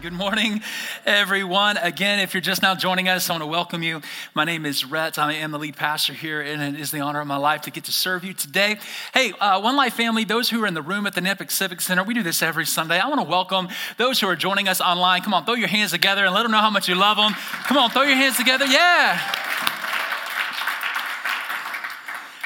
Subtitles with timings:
[0.00, 0.62] Good morning,
[1.04, 1.76] everyone.
[1.76, 4.00] Again, if you're just now joining us, I want to welcome you.
[4.34, 5.18] My name is Rhett.
[5.18, 7.70] I am the lead pastor here, and it is the honor of my life to
[7.70, 8.78] get to serve you today.
[9.12, 11.82] Hey, uh, One Life family, those who are in the room at the NEPIC Civic
[11.82, 12.98] Center, we do this every Sunday.
[12.98, 13.68] I want to welcome
[13.98, 15.20] those who are joining us online.
[15.20, 17.34] Come on, throw your hands together and let them know how much you love them.
[17.64, 18.64] Come on, throw your hands together.
[18.64, 19.20] Yeah.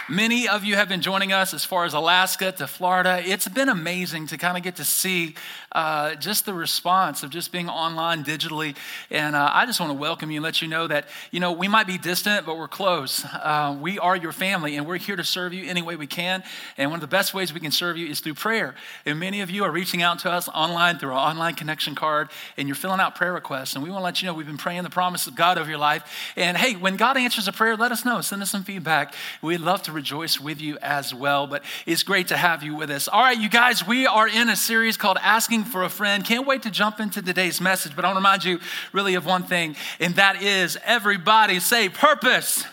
[0.09, 3.23] Many of you have been joining us as far as Alaska to Florida.
[3.25, 5.35] It's been amazing to kind of get to see
[5.73, 8.77] uh, just the response of just being online digitally.
[9.11, 11.53] And uh, I just want to welcome you and let you know that, you know,
[11.53, 13.25] we might be distant, but we're close.
[13.25, 16.45] Uh, we are your family, and we're here to serve you any way we can.
[16.77, 18.75] And one of the best ways we can serve you is through prayer.
[19.07, 22.29] And many of you are reaching out to us online through our online connection card,
[22.59, 23.75] and you're filling out prayer requests.
[23.75, 25.71] And we want to let you know we've been praying the promise of God over
[25.71, 26.05] your life.
[26.37, 28.21] And hey, when God answers a prayer, let us know.
[28.21, 29.15] Send us some feedback.
[29.41, 31.47] We'd love to rejoice with you as well.
[31.47, 33.09] But it's great to have you with us.
[33.09, 36.25] All right, you guys, we are in a series called Asking for a Friend.
[36.25, 38.61] Can't wait to jump into today's message, but I want to remind you
[38.93, 42.65] really of one thing, and that is everybody say purpose.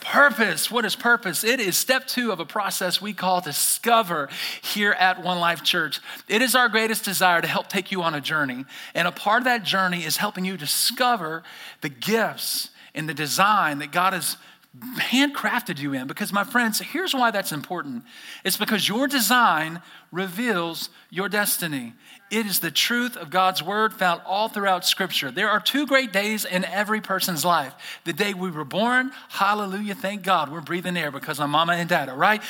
[0.00, 0.70] Purpose.
[0.70, 1.42] What is purpose?
[1.42, 4.28] It is step two of a process we call discover
[4.62, 5.98] here at One Life Church.
[6.28, 8.66] It is our greatest desire to help take you on a journey.
[8.94, 11.42] And a part of that journey is helping you discover
[11.80, 14.36] the gifts and the design that God has
[14.80, 16.06] handcrafted you in.
[16.06, 18.04] Because, my friends, here's why that's important
[18.44, 19.80] it's because your design
[20.12, 21.94] reveals your destiny.
[22.30, 25.30] It is the truth of God's word found all throughout Scripture.
[25.30, 27.74] There are two great days in every person's life
[28.04, 31.88] the day we were born, hallelujah, thank God, we're breathing air because I'm mama and
[31.88, 32.42] dada, right?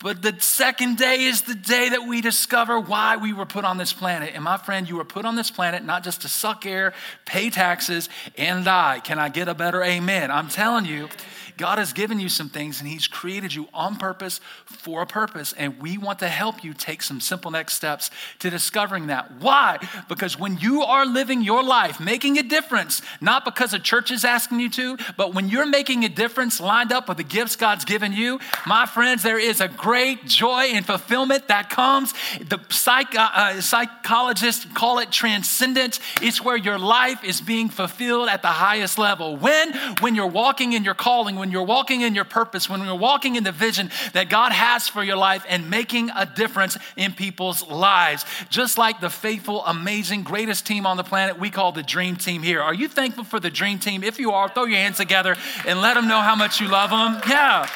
[0.00, 3.78] But the second day is the day that we discover why we were put on
[3.78, 4.32] this planet.
[4.34, 6.92] And my friend, you were put on this planet not just to suck air,
[7.24, 9.00] pay taxes, and die.
[9.02, 10.30] Can I get a better amen?
[10.30, 11.08] I'm telling you.
[11.56, 15.52] God has given you some things and He's created you on purpose for a purpose.
[15.52, 18.10] And we want to help you take some simple next steps
[18.40, 19.40] to discovering that.
[19.40, 19.78] Why?
[20.08, 24.24] Because when you are living your life, making a difference, not because a church is
[24.24, 27.84] asking you to, but when you're making a difference lined up with the gifts God's
[27.84, 32.12] given you, my friends, there is a great joy and fulfillment that comes.
[32.40, 36.00] The psych, uh, uh psychologists call it transcendence.
[36.20, 39.36] It's where your life is being fulfilled at the highest level.
[39.36, 39.72] When?
[40.00, 43.36] When you're walking in your calling, when you're walking in your purpose, when you're walking
[43.36, 47.68] in the vision that God has for your life and making a difference in people's
[47.68, 48.24] lives.
[48.48, 52.42] Just like the faithful, amazing, greatest team on the planet we call the Dream Team
[52.42, 52.62] here.
[52.62, 54.02] Are you thankful for the Dream Team?
[54.02, 56.88] If you are, throw your hands together and let them know how much you love
[56.88, 57.20] them.
[57.28, 57.68] Yeah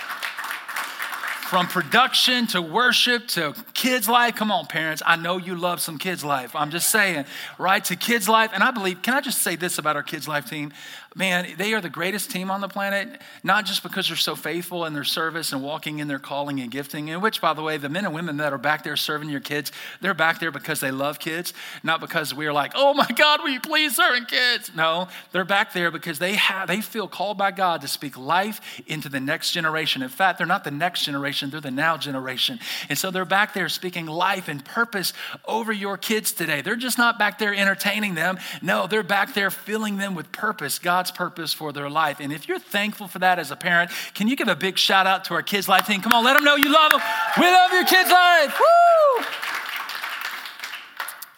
[1.49, 4.35] from production to worship to kids' life.
[4.35, 5.03] Come on, parents.
[5.07, 6.55] I know you love some kids' life.
[6.55, 7.25] I'm just saying,
[7.57, 7.83] right?
[7.87, 8.51] To kids' life.
[8.53, 10.75] And I believe, can I just say this about our kids' life team?
[11.19, 14.85] Man, they are the greatest team on the planet, not just because they're so faithful
[14.85, 17.77] in their service and walking in their calling and gifting, in which, by the way,
[17.77, 20.79] the men and women that are back there serving your kids, they're back there because
[20.79, 21.53] they love kids,
[21.83, 24.71] not because we are like, oh my God, will you please serving kids?
[24.77, 28.61] No, they're back there because they have they feel called by God to speak life
[28.87, 30.03] into the next generation.
[30.03, 32.61] In fact, they're not the next generation, they're the now generation.
[32.89, 35.13] And so they're back there speaking life and purpose
[35.47, 36.63] over your kids today.
[36.63, 38.39] They're just not back there entertaining them.
[38.63, 42.21] No, they're back there filling them with purpose, God's God's purpose for their life.
[42.21, 45.07] And if you're thankful for that as a parent, can you give a big shout
[45.07, 46.03] out to our kids' life team?
[46.03, 47.01] Come on, let them know you love them.
[47.39, 48.59] We love your kids' life.
[48.59, 49.25] Woo!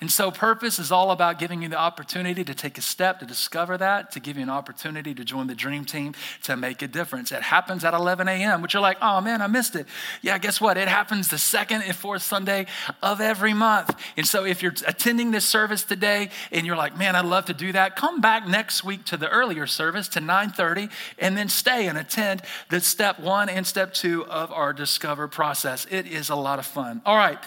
[0.00, 3.26] And so, purpose is all about giving you the opportunity to take a step to
[3.26, 6.88] discover that, to give you an opportunity to join the dream team to make a
[6.88, 7.32] difference.
[7.32, 9.86] It happens at 11 a.m., which you're like, oh man, I missed it.
[10.22, 10.78] Yeah, guess what?
[10.78, 12.66] It happens the second and fourth Sunday
[13.02, 13.94] of every month.
[14.16, 17.54] And so, if you're attending this service today and you're like, man, I'd love to
[17.54, 21.88] do that, come back next week to the earlier service to 9:30, and then stay
[21.88, 25.86] and attend the step one and step two of our Discover process.
[25.90, 27.02] It is a lot of fun.
[27.04, 27.38] All right.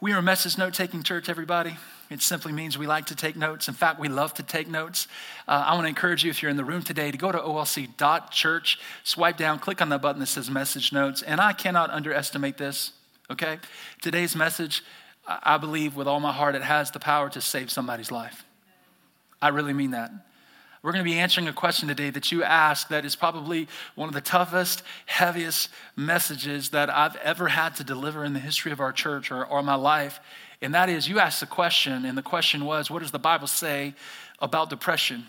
[0.00, 1.76] We are a message note taking church, everybody.
[2.08, 3.66] It simply means we like to take notes.
[3.66, 5.08] In fact, we love to take notes.
[5.48, 7.38] Uh, I want to encourage you, if you're in the room today, to go to
[7.38, 11.22] olc.church, swipe down, click on the button that says message notes.
[11.22, 12.92] And I cannot underestimate this,
[13.28, 13.58] okay?
[14.00, 14.84] Today's message,
[15.26, 18.44] I believe with all my heart, it has the power to save somebody's life.
[19.42, 20.12] I really mean that.
[20.82, 23.66] We're going to be answering a question today that you asked that is probably
[23.96, 28.70] one of the toughest, heaviest messages that I've ever had to deliver in the history
[28.70, 30.20] of our church or, or my life.
[30.62, 33.48] And that is, you asked the question, and the question was, what does the Bible
[33.48, 33.94] say
[34.38, 35.26] about depression?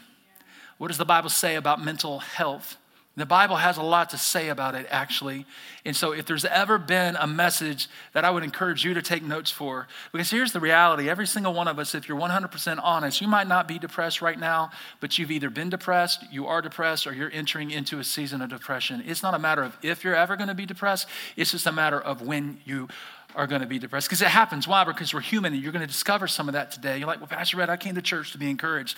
[0.77, 2.77] What does the Bible say about mental health?
[3.19, 5.45] The Bible has a lot to say about it, actually.
[5.85, 9.23] And so, if there's ever been a message that I would encourage you to take
[9.23, 13.21] notes for, because here's the reality every single one of us, if you're 100% honest,
[13.21, 17.05] you might not be depressed right now, but you've either been depressed, you are depressed,
[17.05, 19.03] or you're entering into a season of depression.
[19.05, 21.71] It's not a matter of if you're ever going to be depressed, it's just a
[21.71, 22.87] matter of when you
[23.35, 24.07] are going to be depressed.
[24.07, 24.67] Because it happens.
[24.67, 24.83] Why?
[24.83, 26.97] Because we're human and you're going to discover some of that today.
[26.97, 28.97] You're like, well, Pastor Rhett, I came to church to be encouraged.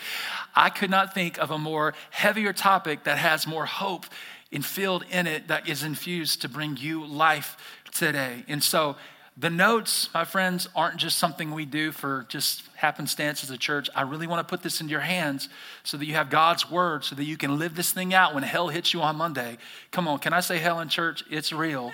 [0.55, 4.05] I could not think of a more heavier topic that has more hope
[4.51, 7.57] infilled in it that is infused to bring you life
[7.91, 8.43] today.
[8.47, 8.95] And so
[9.37, 13.89] the notes, my friends, aren't just something we do for just happenstance as a church.
[13.95, 15.47] I really want to put this into your hands
[15.83, 18.43] so that you have God's word, so that you can live this thing out when
[18.43, 19.57] hell hits you on Monday.
[19.91, 21.23] Come on, can I say hell in church?
[21.29, 21.93] It's real.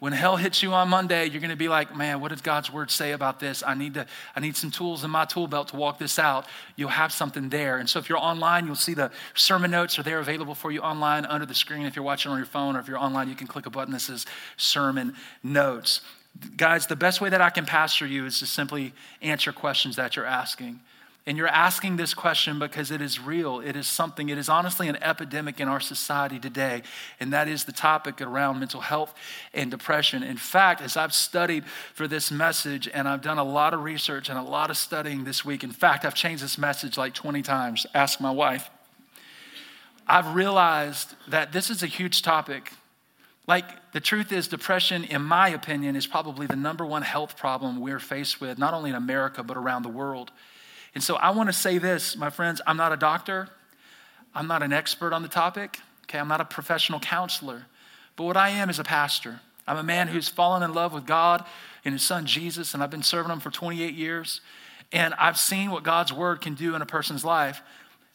[0.00, 2.72] When hell hits you on Monday, you're going to be like, man, what does God's
[2.72, 3.64] word say about this?
[3.66, 4.06] I need, to,
[4.36, 6.46] I need some tools in my tool belt to walk this out.
[6.76, 7.78] You'll have something there.
[7.78, 10.80] And so if you're online, you'll see the sermon notes are there available for you
[10.80, 11.84] online under the screen.
[11.84, 13.92] If you're watching on your phone or if you're online, you can click a button
[13.92, 14.24] that says
[14.56, 16.00] sermon notes.
[16.56, 20.14] Guys, the best way that I can pastor you is to simply answer questions that
[20.14, 20.78] you're asking.
[21.28, 23.60] And you're asking this question because it is real.
[23.60, 26.80] It is something, it is honestly an epidemic in our society today.
[27.20, 29.12] And that is the topic around mental health
[29.52, 30.22] and depression.
[30.22, 34.30] In fact, as I've studied for this message and I've done a lot of research
[34.30, 37.42] and a lot of studying this week, in fact, I've changed this message like 20
[37.42, 37.84] times.
[37.92, 38.70] Ask my wife.
[40.06, 42.72] I've realized that this is a huge topic.
[43.46, 47.82] Like, the truth is, depression, in my opinion, is probably the number one health problem
[47.82, 50.32] we're faced with, not only in America, but around the world.
[50.98, 53.48] And so I want to say this, my friends I'm not a doctor,
[54.34, 56.18] I'm not an expert on the topic, okay?
[56.18, 57.66] I'm not a professional counselor.
[58.16, 59.38] But what I am is a pastor.
[59.64, 61.44] I'm a man who's fallen in love with God
[61.84, 64.40] and his son Jesus, and I've been serving him for 28 years.
[64.90, 67.62] And I've seen what God's word can do in a person's life.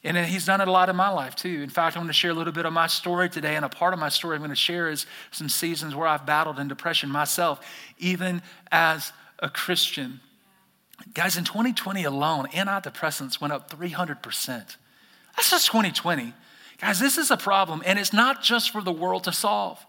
[0.03, 1.61] And he's done it a lot in my life too.
[1.63, 3.55] In fact, I'm going to share a little bit of my story today.
[3.55, 6.25] And a part of my story I'm going to share is some seasons where I've
[6.25, 7.65] battled in depression myself,
[7.97, 8.41] even
[8.73, 10.19] as a Christian.
[11.13, 14.75] Guys, in 2020 alone, antidepressants went up 300%.
[15.35, 16.33] That's just 2020.
[16.79, 19.85] Guys, this is a problem, and it's not just for the world to solve.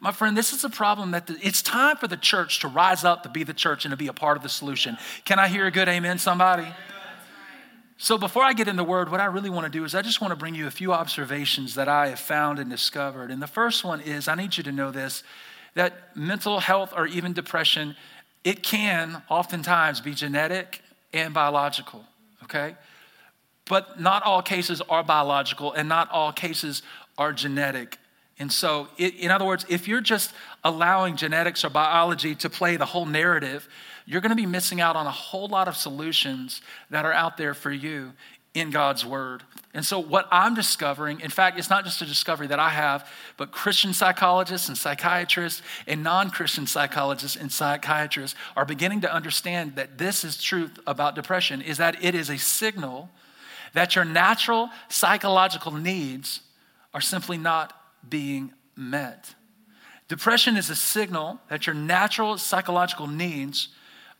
[0.00, 3.04] My friend, this is a problem that the, it's time for the church to rise
[3.04, 4.98] up to be the church and to be a part of the solution.
[5.24, 6.66] Can I hear a good amen, somebody?
[7.96, 10.02] So, before I get in the word, what I really want to do is I
[10.02, 13.30] just want to bring you a few observations that I have found and discovered.
[13.30, 15.22] And the first one is I need you to know this
[15.74, 17.96] that mental health or even depression
[18.44, 20.82] it can oftentimes be genetic
[21.12, 22.04] and biological,
[22.44, 22.76] okay?
[23.66, 26.82] But not all cases are biological and not all cases
[27.16, 27.98] are genetic.
[28.38, 30.32] And so, it, in other words, if you're just
[30.62, 33.68] allowing genetics or biology to play the whole narrative,
[34.06, 37.36] you're going to be missing out on a whole lot of solutions that are out
[37.36, 38.12] there for you
[38.54, 39.42] in God's word.
[39.74, 43.10] And so, what I'm discovering, in fact, it's not just a discovery that I have,
[43.36, 49.74] but Christian psychologists and psychiatrists and non Christian psychologists and psychiatrists are beginning to understand
[49.74, 53.10] that this is truth about depression is that it is a signal
[53.72, 56.40] that your natural psychological needs
[56.94, 57.76] are simply not
[58.08, 59.34] being met.
[60.06, 63.70] Depression is a signal that your natural psychological needs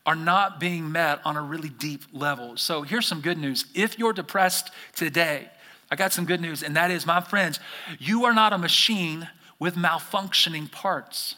[0.07, 2.57] are not being met on a really deep level.
[2.57, 3.65] So here's some good news.
[3.75, 5.49] If you're depressed today,
[5.91, 7.61] I got some good news, and that is, my friends,
[7.99, 11.37] you are not a machine with malfunctioning parts.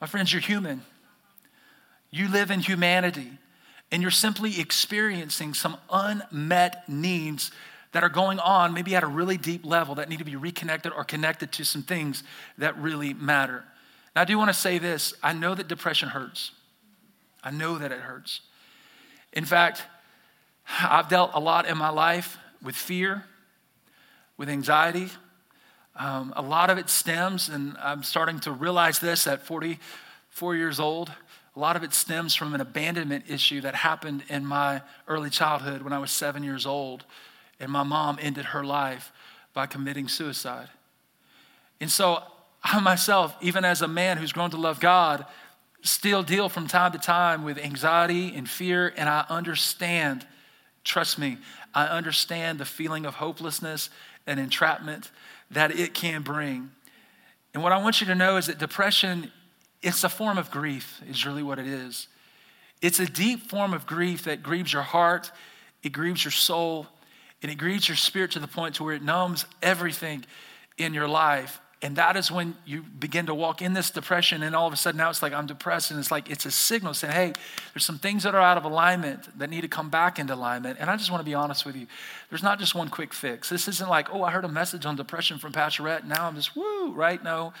[0.00, 0.82] My friends, you're human.
[2.10, 3.32] You live in humanity,
[3.90, 7.50] and you're simply experiencing some unmet needs
[7.92, 10.92] that are going on, maybe at a really deep level, that need to be reconnected
[10.92, 12.22] or connected to some things
[12.58, 13.64] that really matter.
[14.14, 16.52] Now, I do want to say this I know that depression hurts.
[17.42, 18.40] I know that it hurts.
[19.32, 19.82] In fact,
[20.80, 23.24] I've dealt a lot in my life with fear,
[24.36, 25.08] with anxiety.
[25.96, 30.80] Um, a lot of it stems, and I'm starting to realize this at 44 years
[30.80, 31.12] old.
[31.54, 35.82] A lot of it stems from an abandonment issue that happened in my early childhood
[35.82, 37.04] when I was seven years old,
[37.60, 39.12] and my mom ended her life
[39.52, 40.68] by committing suicide.
[41.80, 42.22] And so,
[42.64, 45.26] I myself, even as a man who's grown to love God,
[45.82, 50.26] still deal from time to time with anxiety and fear, and I understand,
[50.84, 51.38] trust me,
[51.74, 53.90] I understand the feeling of hopelessness
[54.26, 55.10] and entrapment
[55.50, 56.70] that it can bring.
[57.54, 59.30] And what I want you to know is that depression,
[59.82, 62.08] it's a form of grief, is really what it is.
[62.80, 65.30] It's a deep form of grief that grieves your heart,
[65.82, 66.86] it grieves your soul,
[67.42, 70.24] and it grieves your spirit to the point to where it numbs everything
[70.78, 71.60] in your life.
[71.84, 74.76] And that is when you begin to walk in this depression, and all of a
[74.76, 77.32] sudden now it's like I'm depressed, and it's like it's a signal saying, hey,
[77.74, 80.78] there's some things that are out of alignment that need to come back into alignment.
[80.78, 81.88] And I just want to be honest with you.
[82.30, 83.48] There's not just one quick fix.
[83.48, 86.36] This isn't like, oh, I heard a message on depression from Pastor Rhett, now I'm
[86.36, 87.22] just woo, right?
[87.22, 87.52] No.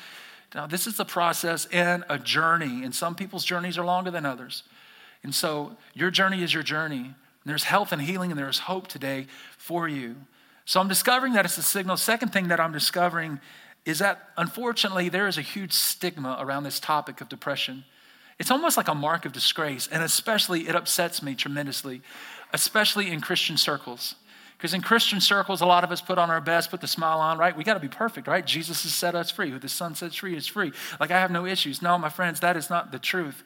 [0.54, 4.24] Now, this is a process and a journey, and some people's journeys are longer than
[4.24, 4.62] others.
[5.24, 6.96] And so your journey is your journey.
[6.98, 7.14] And
[7.44, 9.26] There's health and healing, and there's hope today
[9.58, 10.14] for you.
[10.64, 11.96] So I'm discovering that it's a signal.
[11.96, 13.40] Second thing that I'm discovering
[13.84, 17.84] is that unfortunately there is a huge stigma around this topic of depression.
[18.38, 22.02] It's almost like a mark of disgrace, and especially it upsets me tremendously,
[22.52, 24.14] especially in Christian circles.
[24.62, 27.18] Because in Christian circles, a lot of us put on our best, put the smile
[27.18, 27.56] on, right?
[27.56, 28.46] We got to be perfect, right?
[28.46, 29.50] Jesus has set us free.
[29.50, 30.70] Who the Son sets free is free.
[31.00, 31.82] Like, I have no issues.
[31.82, 33.42] No, my friends, that is not the truth.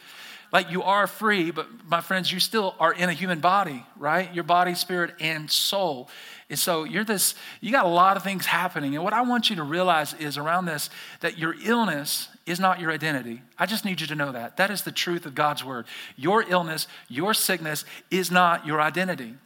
[0.52, 4.32] Like, you are free, but my friends, you still are in a human body, right?
[4.34, 6.10] Your body, spirit, and soul.
[6.50, 8.94] And so you're this, you got a lot of things happening.
[8.94, 12.78] And what I want you to realize is around this that your illness is not
[12.78, 13.40] your identity.
[13.58, 14.58] I just need you to know that.
[14.58, 15.86] That is the truth of God's word.
[16.14, 19.36] Your illness, your sickness is not your identity.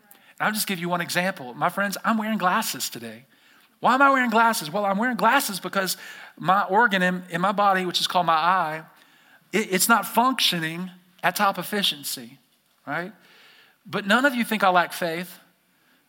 [0.40, 1.54] I'll just give you one example.
[1.54, 3.24] My friends, I'm wearing glasses today.
[3.80, 4.70] Why am I wearing glasses?
[4.70, 5.96] Well, I'm wearing glasses because
[6.38, 8.82] my organ in, in my body, which is called my eye,
[9.52, 10.90] it, it's not functioning
[11.22, 12.38] at top efficiency,
[12.86, 13.12] right?
[13.86, 15.38] But none of you think I lack faith.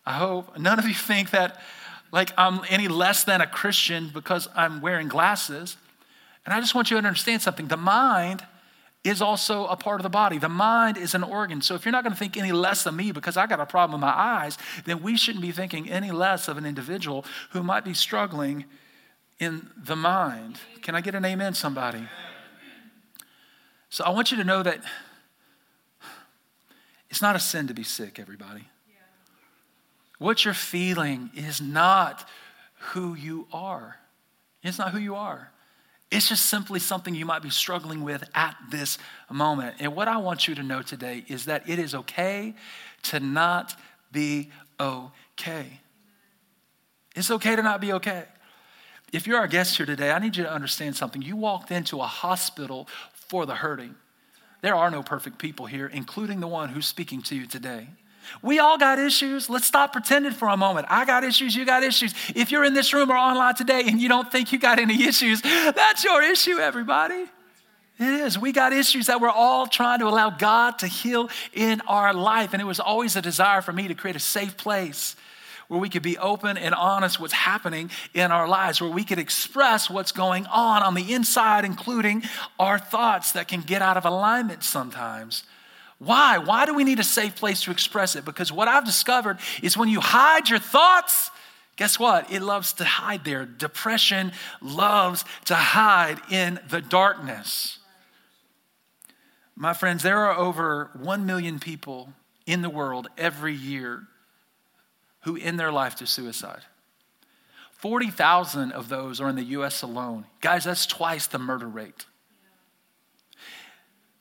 [0.06, 1.60] I hope none of you think that
[2.12, 5.78] like I'm any less than a Christian because I'm wearing glasses.
[6.46, 7.68] And I just want you to understand something.
[7.68, 8.46] The mind
[9.04, 10.38] is also a part of the body.
[10.38, 11.62] The mind is an organ.
[11.62, 13.66] So if you're not going to think any less of me because I got a
[13.66, 17.64] problem with my eyes, then we shouldn't be thinking any less of an individual who
[17.64, 18.66] might be struggling
[19.40, 20.60] in the mind.
[20.84, 22.08] Can I get an amen, somebody?
[23.90, 24.84] So I want you to know that
[27.10, 28.68] it's not a sin to be sick, everybody.
[30.20, 32.30] What you're feeling is not
[32.92, 33.98] who you are.
[34.62, 35.52] It's not who you are.
[36.12, 38.98] It's just simply something you might be struggling with at this
[39.30, 39.78] moment.
[39.80, 42.54] And what I want you to know today is that it is okay
[43.04, 43.80] to not
[44.12, 45.80] be okay.
[47.16, 48.26] It's okay to not be okay.
[49.14, 51.22] If you're our guest here today, I need you to understand something.
[51.22, 53.96] You walked into a hospital for the hurting.
[54.62, 57.88] There are no perfect people here, including the one who's speaking to you today.
[58.42, 59.50] We all got issues.
[59.50, 60.88] Let's stop pretending for a moment.
[60.90, 62.14] I got issues, you got issues.
[62.36, 65.04] If you're in this room or online today and you don't think you got any
[65.04, 67.26] issues, that's your issue, everybody.
[68.00, 68.38] It is.
[68.40, 72.54] We got issues that we're all trying to allow God to heal in our life.
[72.54, 75.16] And it was always a desire for me to create a safe place
[75.68, 79.20] where we could be open and honest what's happening in our lives, where we could
[79.20, 82.24] express what's going on on the inside, including
[82.60, 85.44] our thoughts that can get out of alignment sometimes.
[86.04, 86.40] Why?
[86.40, 88.26] Why do we need a safe place to express it?
[88.26, 91.30] Because what I've discovered is when you hide your thoughts,
[91.76, 92.32] guess what?
[92.32, 93.46] It loves to hide there.
[93.46, 94.32] Depression
[94.64, 97.78] loves to hide in the darkness.
[99.56, 102.14] My friends, there are over 1 million people
[102.48, 104.08] in the world every year
[105.26, 106.64] who end their life to suicide.
[107.74, 110.26] 40,000 of those are in the US alone.
[110.40, 112.08] Guys, that's twice the murder rate.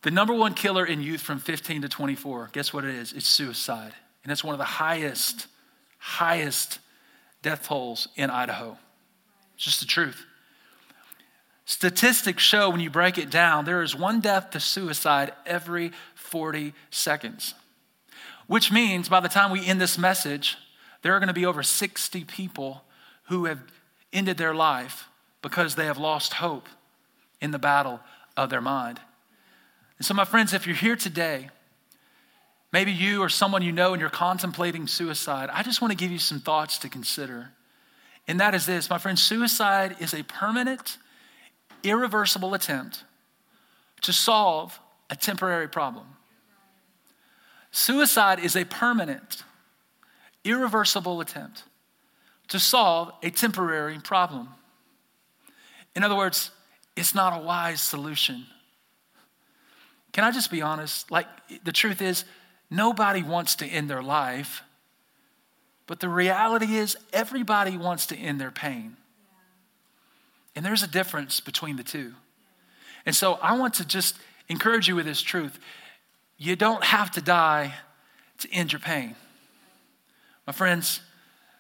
[0.03, 3.13] The number one killer in youth from 15 to 24, guess what it is?
[3.13, 3.93] It's suicide.
[4.23, 5.47] And it's one of the highest,
[5.99, 6.79] highest
[7.43, 8.79] death tolls in Idaho.
[9.55, 10.25] It's just the truth.
[11.67, 16.75] Statistics show when you break it down, there is one death to suicide every 40
[16.91, 17.55] seconds.
[18.47, 20.57] Which means by the time we end this message,
[21.03, 22.83] there are going to be over 60 people
[23.25, 23.61] who have
[24.13, 25.09] ended their life
[25.43, 26.69] because they have lost hope
[27.41, 28.01] in the battle
[28.37, 29.01] of their mind.
[30.01, 31.51] And so, my friends, if you're here today,
[32.73, 36.11] maybe you or someone you know and you're contemplating suicide, I just want to give
[36.11, 37.51] you some thoughts to consider.
[38.27, 40.97] And that is this, my friends suicide is a permanent,
[41.83, 43.05] irreversible attempt
[44.01, 44.81] to solve
[45.11, 46.07] a temporary problem.
[47.71, 49.45] Suicide is a permanent,
[50.45, 51.65] irreversible attempt
[52.49, 54.49] to solve a temporary problem.
[55.95, 56.53] In other words,
[56.97, 58.47] it's not a wise solution.
[60.13, 61.11] Can I just be honest?
[61.11, 61.27] Like,
[61.65, 62.25] the truth is,
[62.71, 64.63] nobody wants to end their life,
[65.87, 68.97] but the reality is, everybody wants to end their pain.
[70.55, 72.15] And there's a difference between the two.
[73.07, 74.17] And so I want to just
[74.49, 75.59] encourage you with this truth.
[76.37, 77.75] You don't have to die
[78.39, 79.15] to end your pain.
[80.47, 81.01] My friends,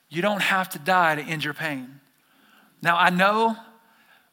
[0.09, 2.01] you don't have to die to end your pain.
[2.83, 3.57] Now, I know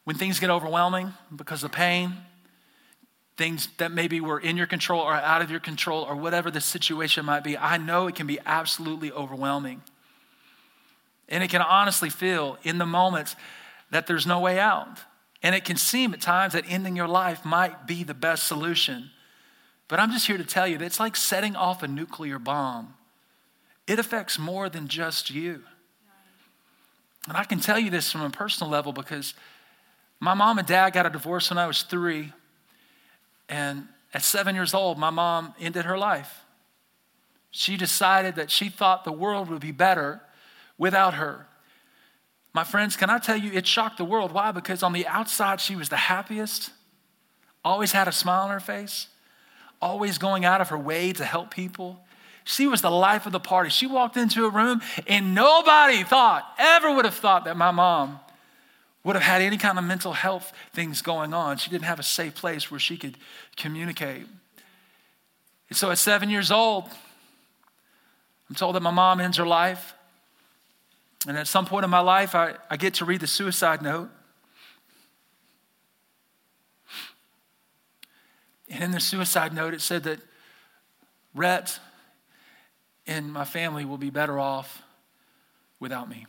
[0.04, 2.14] when things get overwhelming because of pain,
[3.38, 6.60] things that maybe were in your control or out of your control or whatever the
[6.60, 9.80] situation might be, I know it can be absolutely overwhelming.
[11.28, 13.36] And it can honestly feel in the moments
[13.90, 14.98] that there's no way out.
[15.42, 19.10] And it can seem at times that ending your life might be the best solution.
[19.86, 22.94] But I'm just here to tell you that it's like setting off a nuclear bomb.
[23.86, 25.62] It affects more than just you.
[27.28, 29.34] And I can tell you this from a personal level because
[30.18, 32.32] my mom and dad got a divorce when I was three.
[33.48, 36.44] And at seven years old, my mom ended her life.
[37.50, 40.20] She decided that she thought the world would be better
[40.76, 41.46] without her.
[42.52, 44.32] My friends, can I tell you, it shocked the world.
[44.32, 44.52] Why?
[44.52, 46.70] Because on the outside, she was the happiest,
[47.64, 49.08] always had a smile on her face,
[49.80, 52.00] always going out of her way to help people.
[52.44, 53.70] She was the life of the party.
[53.70, 58.20] She walked into a room and nobody thought, ever would have thought that my mom
[59.08, 61.56] would have had any kind of mental health things going on.
[61.56, 63.16] She didn't have a safe place where she could
[63.56, 64.26] communicate.
[65.70, 66.84] And so at seven years old,
[68.50, 69.94] I'm told that my mom ends her life.
[71.26, 74.10] And at some point in my life, I, I get to read the suicide note.
[78.68, 80.20] And in the suicide note, it said that
[81.34, 81.80] Rhett
[83.06, 84.82] and my family will be better off
[85.80, 86.26] without me.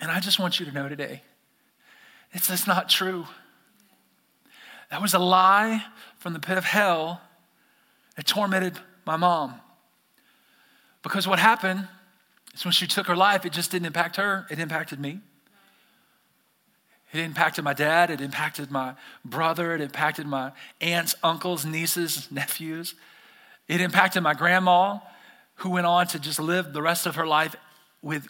[0.00, 1.22] And I just want you to know today
[2.32, 3.26] it's just not true.
[4.90, 5.82] That was a lie
[6.18, 7.20] from the pit of hell
[8.16, 9.60] that tormented my mom.
[11.02, 11.88] Because what happened
[12.54, 15.20] is when she took her life, it just didn't impact her, it impacted me.
[17.12, 22.94] It impacted my dad, it impacted my brother, it impacted my aunts, uncles, nieces, nephews.
[23.66, 24.98] It impacted my grandma,
[25.56, 27.56] who went on to just live the rest of her life
[28.02, 28.28] with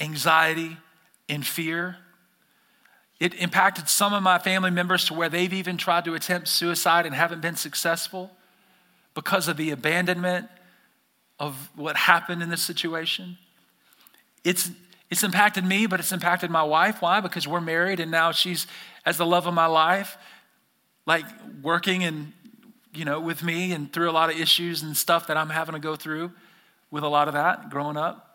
[0.00, 0.76] anxiety
[1.28, 1.96] and fear.
[3.18, 7.06] It impacted some of my family members to where they've even tried to attempt suicide
[7.06, 8.30] and haven't been successful
[9.14, 10.48] because of the abandonment
[11.38, 13.38] of what happened in this situation.
[14.44, 14.70] It's,
[15.10, 17.00] it's impacted me, but it's impacted my wife.
[17.00, 17.20] Why?
[17.20, 18.66] Because we're married and now she's
[19.04, 20.18] as the love of my life,
[21.06, 21.24] like
[21.62, 22.32] working and,
[22.92, 25.74] you know, with me and through a lot of issues and stuff that I'm having
[25.74, 26.32] to go through
[26.90, 28.25] with a lot of that growing up.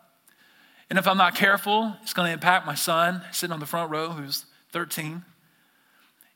[0.92, 3.90] And if I'm not careful, it's going to impact my son sitting on the front
[3.90, 5.24] row who's 13.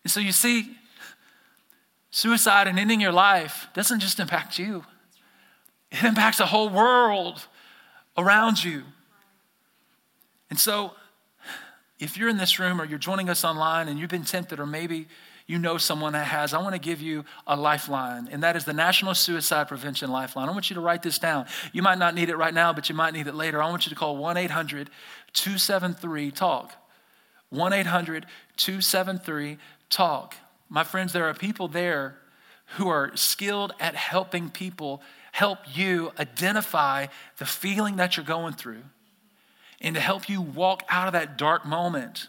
[0.03, 0.79] And so you see,
[2.11, 4.87] Suicide and ending your life doesn't just impact you,
[5.93, 7.47] it impacts the whole world
[8.17, 8.85] around you.
[10.49, 10.93] And so,
[11.99, 14.65] if you're in this room or you're joining us online and you've been tempted, or
[14.65, 15.07] maybe
[15.47, 18.65] you know someone that has, I want to give you a lifeline, and that is
[18.65, 20.49] the National Suicide Prevention Lifeline.
[20.49, 21.47] I want you to write this down.
[21.73, 23.63] You might not need it right now, but you might need it later.
[23.63, 24.91] I want you to call 1 800
[25.33, 26.73] 273 TALK.
[27.51, 30.35] 1 800 273 TALK.
[30.69, 32.19] My friends, there are people there
[32.77, 37.07] who are skilled at helping people help you identify
[37.39, 38.83] the feeling that you're going through
[39.81, 42.27] and to help you walk out of that dark moment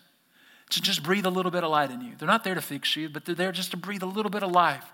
[0.70, 2.14] to just breathe a little bit of light in you.
[2.18, 4.44] They're not there to fix you, but they're there just to breathe a little bit
[4.44, 4.86] of life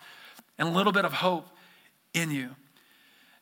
[0.57, 1.47] and a little bit of hope
[2.13, 2.49] in you.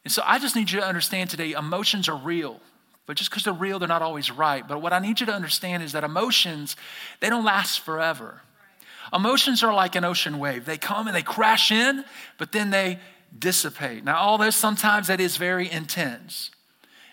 [0.03, 2.59] And so I just need you to understand today emotions are real.
[3.05, 4.65] But just because they're real, they're not always right.
[4.65, 6.75] But what I need you to understand is that emotions,
[7.19, 8.41] they don't last forever.
[9.13, 10.65] Emotions are like an ocean wave.
[10.65, 12.05] They come and they crash in,
[12.37, 12.99] but then they
[13.37, 14.03] dissipate.
[14.03, 16.51] Now, all this sometimes that is very intense.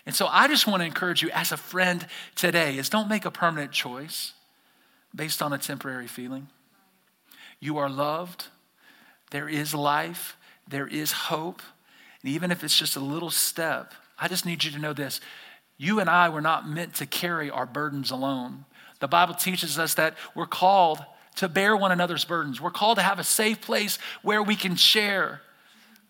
[0.07, 3.25] And so I just want to encourage you as a friend today is don't make
[3.25, 4.33] a permanent choice
[5.15, 6.49] based on a temporary feeling.
[7.61, 8.47] You are loved.
[9.31, 10.37] There is life.
[10.69, 11.63] There is hope.
[12.23, 15.21] And even if it's just a little step, I just need you to know this.
[15.77, 18.65] You and I were not meant to carry our burdens alone.
[19.01, 21.05] The Bible teaches us that we're called
[21.37, 22.61] to bear one another's burdens.
[22.61, 25.41] We're called to have a safe place where we can share.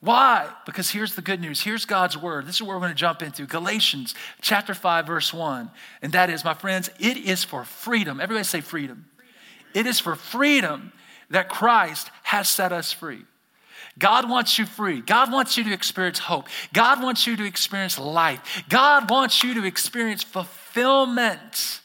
[0.01, 0.49] Why?
[0.65, 1.61] Because here's the good news.
[1.61, 2.47] Here's God's word.
[2.47, 5.71] This is where we're going to jump into Galatians chapter 5 verse 1.
[6.03, 8.21] And that is, my friends, it is for freedom.
[8.21, 9.07] Everybody say freedom.
[9.17, 9.35] freedom.
[9.75, 10.93] It is for freedom
[11.31, 13.25] that Christ has set us free.
[13.99, 15.01] God wants you free.
[15.01, 16.47] God wants you to experience hope.
[16.73, 18.65] God wants you to experience life.
[18.69, 21.81] God wants you to experience fulfillment.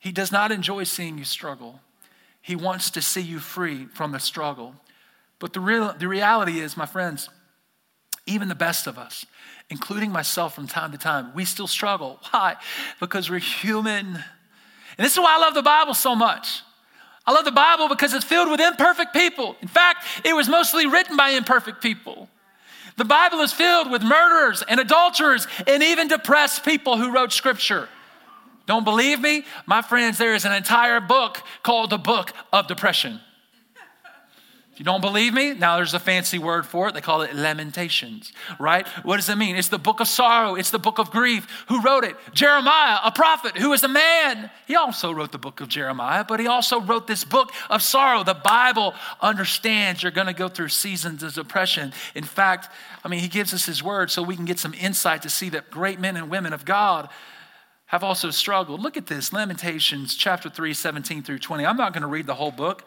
[0.00, 1.80] He does not enjoy seeing you struggle.
[2.40, 4.74] He wants to see you free from the struggle.
[5.38, 7.28] But the, real, the reality is, my friends,
[8.26, 9.26] even the best of us,
[9.70, 12.20] including myself from time to time, we still struggle.
[12.30, 12.56] Why?
[13.00, 14.06] Because we're human.
[14.06, 16.62] And this is why I love the Bible so much.
[17.26, 19.56] I love the Bible because it's filled with imperfect people.
[19.62, 22.28] In fact, it was mostly written by imperfect people.
[22.96, 27.88] The Bible is filled with murderers and adulterers and even depressed people who wrote scripture.
[28.66, 29.44] Don't believe me?
[29.66, 33.20] My friends, there is an entire book called the Book of Depression.
[34.82, 35.54] You don't believe me?
[35.54, 36.94] Now there's a fancy word for it.
[36.94, 38.84] They call it lamentations, right?
[39.04, 39.54] What does it mean?
[39.54, 41.46] It's the book of sorrow, it's the book of grief.
[41.68, 42.16] Who wrote it?
[42.32, 44.50] Jeremiah, a prophet who is a man.
[44.66, 48.24] He also wrote the book of Jeremiah, but he also wrote this book of sorrow.
[48.24, 51.92] The Bible understands you're going to go through seasons of depression.
[52.16, 52.68] In fact,
[53.04, 55.48] I mean, he gives us his word so we can get some insight to see
[55.50, 57.08] that great men and women of God
[57.86, 58.80] have also struggled.
[58.80, 61.64] Look at this Lamentations chapter 3, 17 through 20.
[61.64, 62.84] I'm not going to read the whole book.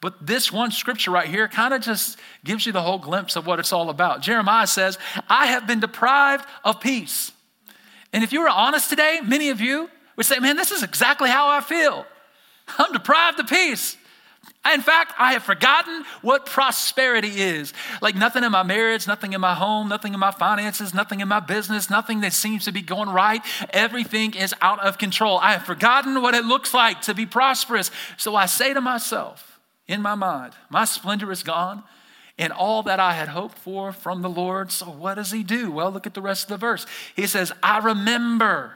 [0.00, 3.46] But this one scripture right here kind of just gives you the whole glimpse of
[3.46, 4.22] what it's all about.
[4.22, 4.96] Jeremiah says,
[5.28, 7.32] I have been deprived of peace.
[8.12, 11.28] And if you were honest today, many of you would say, Man, this is exactly
[11.28, 12.06] how I feel.
[12.78, 13.96] I'm deprived of peace.
[14.72, 17.72] In fact, I have forgotten what prosperity is.
[18.02, 21.28] Like nothing in my marriage, nothing in my home, nothing in my finances, nothing in
[21.28, 23.42] my business, nothing that seems to be going right.
[23.70, 25.38] Everything is out of control.
[25.38, 27.90] I have forgotten what it looks like to be prosperous.
[28.16, 29.57] So I say to myself,
[29.88, 30.52] in my mind.
[30.70, 31.82] My splendor is gone
[32.38, 34.70] and all that I had hoped for from the Lord.
[34.70, 35.72] So, what does he do?
[35.72, 36.86] Well, look at the rest of the verse.
[37.16, 38.74] He says, I remember.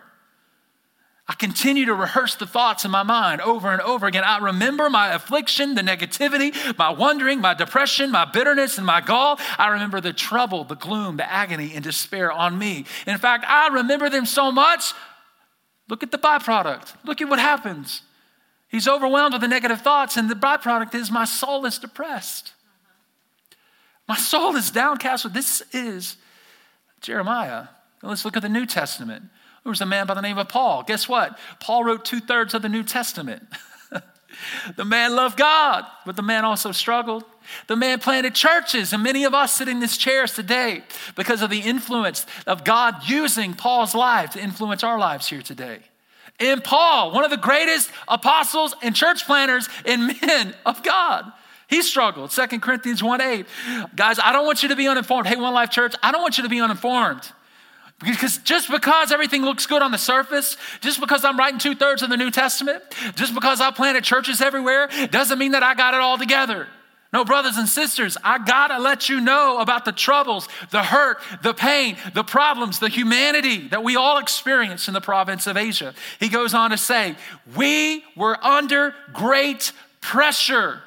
[1.29, 4.25] I continue to rehearse the thoughts in my mind over and over again.
[4.25, 9.39] I remember my affliction, the negativity, my wondering, my depression, my bitterness, and my gall.
[9.57, 12.87] I remember the trouble, the gloom, the agony, and despair on me.
[13.07, 14.93] In fact, I remember them so much.
[15.89, 16.93] Look at the byproduct.
[17.05, 18.03] Look at what happens.
[18.73, 22.55] He's overwhelmed with the negative thoughts, and the byproduct is my soul is depressed.
[24.09, 25.33] My soul is downcast.
[25.35, 26.17] This is
[27.03, 27.67] Jeremiah.
[28.03, 29.25] Let's look at the New Testament.
[29.63, 30.85] There was a man by the name of Paul.
[30.85, 31.39] Guess what?
[31.61, 33.47] Paul wrote two thirds of the New Testament.
[34.77, 37.25] the man loved God, but the man also struggled.
[37.69, 40.83] The man planted churches, and many of us sit in these chairs today
[41.15, 45.81] because of the influence of God using Paul's life to influence our lives here today
[46.39, 51.33] in Paul, one of the greatest apostles and church planners and men of God.
[51.69, 52.31] He struggled.
[52.31, 53.47] 2 Corinthians 1 8.
[53.97, 55.27] Guys, I don't want you to be uninformed.
[55.27, 57.33] Hey, One Life Church, I don't want you to be uninformed.
[58.05, 62.03] Because just because everything looks good on the surface, just because I'm writing two thirds
[62.03, 62.83] of the New Testament,
[63.15, 66.67] just because I planted churches everywhere, doesn't mean that I got it all together.
[67.13, 71.53] No, brothers and sisters, I gotta let you know about the troubles, the hurt, the
[71.53, 75.93] pain, the problems, the humanity that we all experience in the province of Asia.
[76.19, 77.17] He goes on to say,
[77.55, 80.81] We were under great pressure.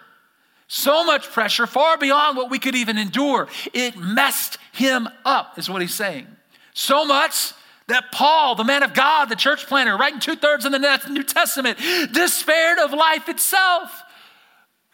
[0.68, 3.48] So much pressure, far beyond what we could even endure.
[3.72, 6.26] It messed him up, is what he's saying.
[6.74, 7.54] So much
[7.88, 11.24] that Paul, the man of God, the church planner, writing two thirds of the New
[11.24, 11.78] Testament,
[12.12, 14.02] despaired of life itself.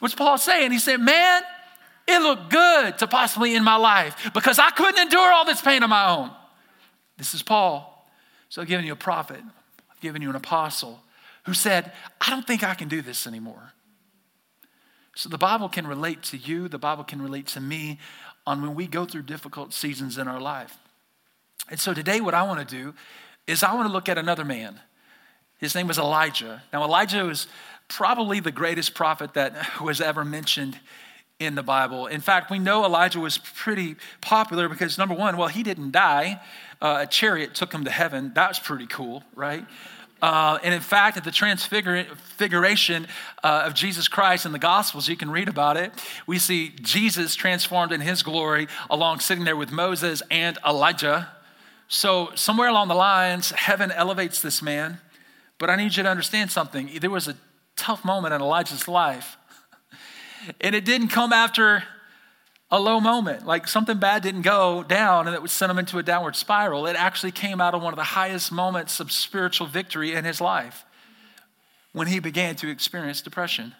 [0.01, 0.71] What's Paul saying?
[0.71, 1.43] He said, Man,
[2.07, 5.83] it looked good to possibly end my life because I couldn't endure all this pain
[5.83, 6.31] on my own.
[7.17, 7.87] This is Paul.
[8.49, 9.41] So I've given you a prophet,
[9.91, 10.99] I've given you an apostle
[11.45, 13.73] who said, I don't think I can do this anymore.
[15.15, 17.99] So the Bible can relate to you, the Bible can relate to me
[18.47, 20.79] on when we go through difficult seasons in our life.
[21.69, 22.95] And so today, what I want to do
[23.45, 24.79] is I want to look at another man.
[25.59, 26.63] His name was Elijah.
[26.73, 27.45] Now, Elijah was
[27.91, 30.79] probably the greatest prophet that was ever mentioned
[31.39, 32.07] in the Bible.
[32.07, 36.39] In fact, we know Elijah was pretty popular because, number one, well, he didn't die.
[36.81, 38.31] Uh, a chariot took him to heaven.
[38.35, 39.65] That was pretty cool, right?
[40.21, 43.07] Uh, and in fact, at the transfiguration
[43.43, 45.91] uh, of Jesus Christ in the Gospels, you can read about it.
[46.27, 51.29] We see Jesus transformed in his glory along sitting there with Moses and Elijah.
[51.87, 54.99] So, somewhere along the lines, heaven elevates this man.
[55.57, 56.89] But I need you to understand something.
[56.99, 57.35] There was a
[57.75, 59.37] tough moment in Elijah's life.
[60.59, 61.83] And it didn't come after
[62.69, 65.97] a low moment, like something bad didn't go down and it would send him into
[65.97, 66.87] a downward spiral.
[66.87, 70.39] It actually came out of one of the highest moments of spiritual victory in his
[70.39, 70.85] life
[71.91, 73.75] when he began to experience depression.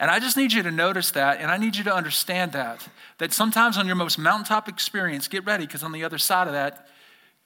[0.00, 2.88] And I just need you to notice that, and I need you to understand that.
[3.18, 6.54] That sometimes on your most mountaintop experience, get ready, because on the other side of
[6.54, 6.88] that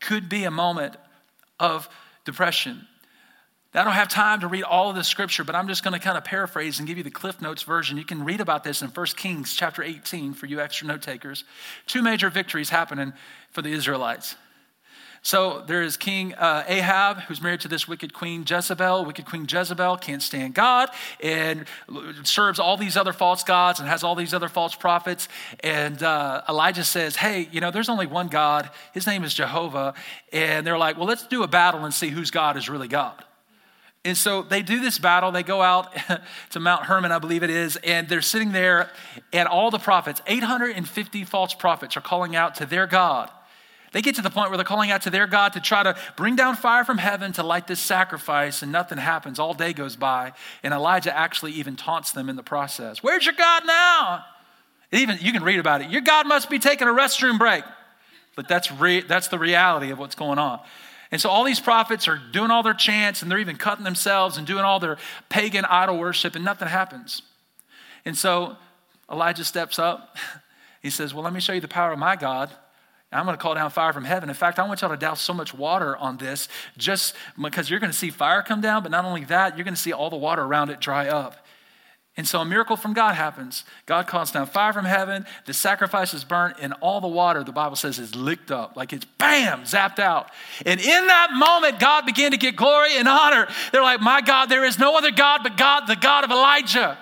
[0.01, 0.97] could be a moment
[1.59, 1.89] of
[2.25, 2.87] depression.
[3.77, 5.99] I don't have time to read all of the scripture, but I'm just going to
[5.99, 7.99] kind of paraphrase and give you the Cliff Notes version.
[7.99, 11.43] You can read about this in 1 Kings chapter 18 for you extra note takers.
[11.87, 13.13] Two major victories happening
[13.51, 14.37] for the Israelites.
[15.23, 19.07] So there is King uh, Ahab, who's married to this wicked queen Jezebel.
[19.07, 21.65] Wicked queen Jezebel can't stand God and
[22.25, 25.29] serves all these other false gods and has all these other false prophets.
[25.61, 28.69] And uh, Elijah says, Hey, you know, there's only one God.
[28.93, 29.95] His name is Jehovah.
[30.31, 33.24] And they're like, Well, let's do a battle and see whose God is really God.
[34.05, 35.33] And so they do this battle.
[35.33, 35.95] They go out
[36.51, 38.91] to Mount Hermon, I believe it is, and they're sitting there,
[39.33, 43.31] and all the prophets, 850 false prophets, are calling out to their God.
[43.93, 45.97] They get to the point where they're calling out to their God to try to
[46.17, 49.39] bring down fire from heaven to light this sacrifice, and nothing happens.
[49.39, 53.03] All day goes by, and Elijah actually even taunts them in the process.
[53.03, 54.25] Where's your God now?
[54.93, 55.91] Even you can read about it.
[55.91, 57.65] Your God must be taking a restroom break.
[58.37, 60.61] But that's, re- that's the reality of what's going on.
[61.15, 64.37] And so all these prophets are doing all their chants and they're even cutting themselves
[64.37, 64.99] and doing all their
[65.29, 67.23] pagan idol worship and nothing happens.
[68.05, 68.57] And so
[69.09, 70.17] Elijah steps up.
[70.83, 72.51] He says, Well, let me show you the power of my God.
[73.11, 74.29] I'm going to call down fire from heaven.
[74.29, 76.47] In fact, I want y'all to douse so much water on this
[76.77, 79.75] just because you're going to see fire come down, but not only that, you're going
[79.75, 81.44] to see all the water around it dry up.
[82.17, 83.65] And so a miracle from God happens.
[83.87, 87.51] God calls down fire from heaven, the sacrifice is burnt, and all the water, the
[87.51, 88.77] Bible says, is licked up.
[88.77, 90.31] Like it's bam, zapped out.
[90.65, 93.49] And in that moment, God began to get glory and honor.
[93.73, 96.99] They're like, My God, there is no other God but God, the God of Elijah.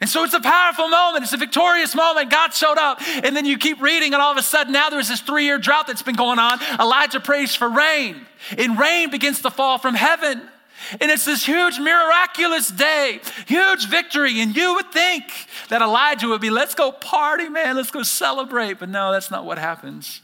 [0.00, 1.24] And so it's a powerful moment.
[1.24, 2.30] It's a victorious moment.
[2.30, 3.00] God showed up.
[3.24, 5.58] And then you keep reading, and all of a sudden, now there's this three year
[5.58, 6.60] drought that's been going on.
[6.78, 8.26] Elijah prays for rain,
[8.58, 10.42] and rain begins to fall from heaven.
[11.00, 14.40] And it's this huge, miraculous day, huge victory.
[14.40, 15.24] And you would think
[15.68, 18.78] that Elijah would be, let's go party, man, let's go celebrate.
[18.78, 20.20] But no, that's not what happens.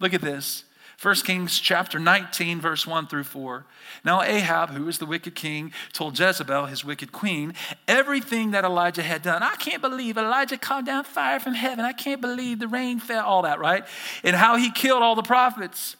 [0.00, 0.64] Look at this.
[1.02, 3.66] 1 Kings chapter 19, verse 1 through 4.
[4.04, 7.52] Now, Ahab, who is the wicked king, told Jezebel, his wicked queen,
[7.86, 9.42] everything that Elijah had done.
[9.42, 11.84] I can't believe Elijah called down fire from heaven.
[11.84, 13.84] I can't believe the rain fell, all that, right?
[14.22, 15.96] And how he killed all the prophets.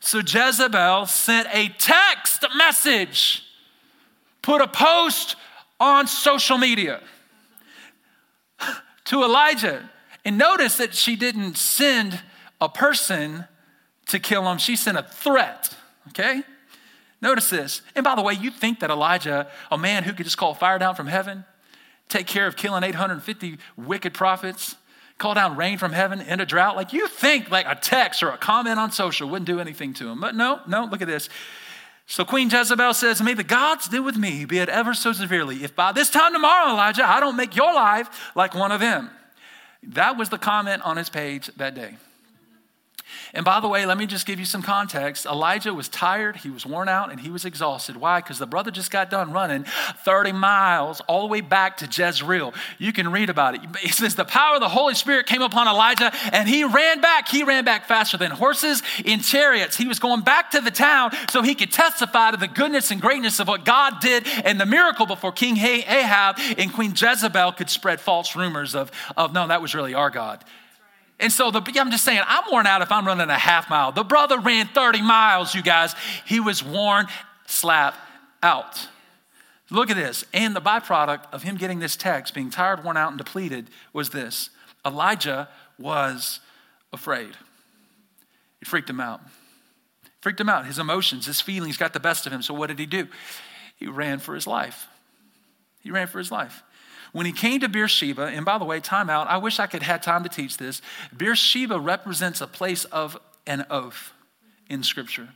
[0.00, 3.45] So Jezebel sent a text message
[4.46, 5.34] put a post
[5.80, 7.02] on social media
[9.04, 9.90] to Elijah.
[10.24, 12.22] And notice that she didn't send
[12.60, 13.46] a person
[14.06, 15.76] to kill him, she sent a threat,
[16.10, 16.44] okay?
[17.20, 17.82] Notice this.
[17.96, 20.78] And by the way, you think that Elijah, a man who could just call fire
[20.78, 21.44] down from heaven,
[22.08, 24.76] take care of killing 850 wicked prophets,
[25.18, 28.30] call down rain from heaven, end a drought, like you think like a text or
[28.30, 30.20] a comment on social wouldn't do anything to him.
[30.20, 31.28] But no, no, look at this.
[32.06, 35.64] So Queen Jezebel says, May the gods deal with me, be it ever so severely,
[35.64, 39.10] if by this time tomorrow, Elijah, I don't make your life like one of them.
[39.82, 41.96] That was the comment on his page that day.
[43.34, 45.26] And by the way, let me just give you some context.
[45.26, 47.96] Elijah was tired, he was worn out, and he was exhausted.
[47.96, 48.20] Why?
[48.20, 49.64] Because the brother just got done running
[50.04, 52.54] 30 miles all the way back to Jezreel.
[52.78, 53.60] You can read about it.
[53.80, 57.28] He says, The power of the Holy Spirit came upon Elijah, and he ran back.
[57.28, 59.76] He ran back faster than horses in chariots.
[59.76, 63.00] He was going back to the town so he could testify to the goodness and
[63.00, 67.70] greatness of what God did and the miracle before King Ahab and Queen Jezebel could
[67.70, 70.44] spread false rumors of, of no, that was really our God.
[71.18, 73.90] And so the, I'm just saying, I'm worn out if I'm running a half mile.
[73.92, 75.94] The brother ran 30 miles, you guys.
[76.26, 77.06] He was worn,
[77.46, 77.94] slap
[78.42, 78.88] out.
[79.70, 80.24] Look at this.
[80.32, 84.10] And the byproduct of him getting this text, being tired, worn out, and depleted, was
[84.10, 84.50] this
[84.84, 85.48] Elijah
[85.78, 86.40] was
[86.92, 87.32] afraid.
[88.60, 89.20] It freaked him out.
[90.04, 90.66] It freaked him out.
[90.66, 92.42] His emotions, his feelings got the best of him.
[92.42, 93.08] So what did he do?
[93.76, 94.86] He ran for his life.
[95.80, 96.62] He ran for his life.
[97.16, 99.82] When he came to Beersheba, and by the way, time out, I wish I could
[99.82, 100.82] have time to teach this.
[101.16, 104.12] Beersheba represents a place of an oath
[104.68, 105.30] in Scripture.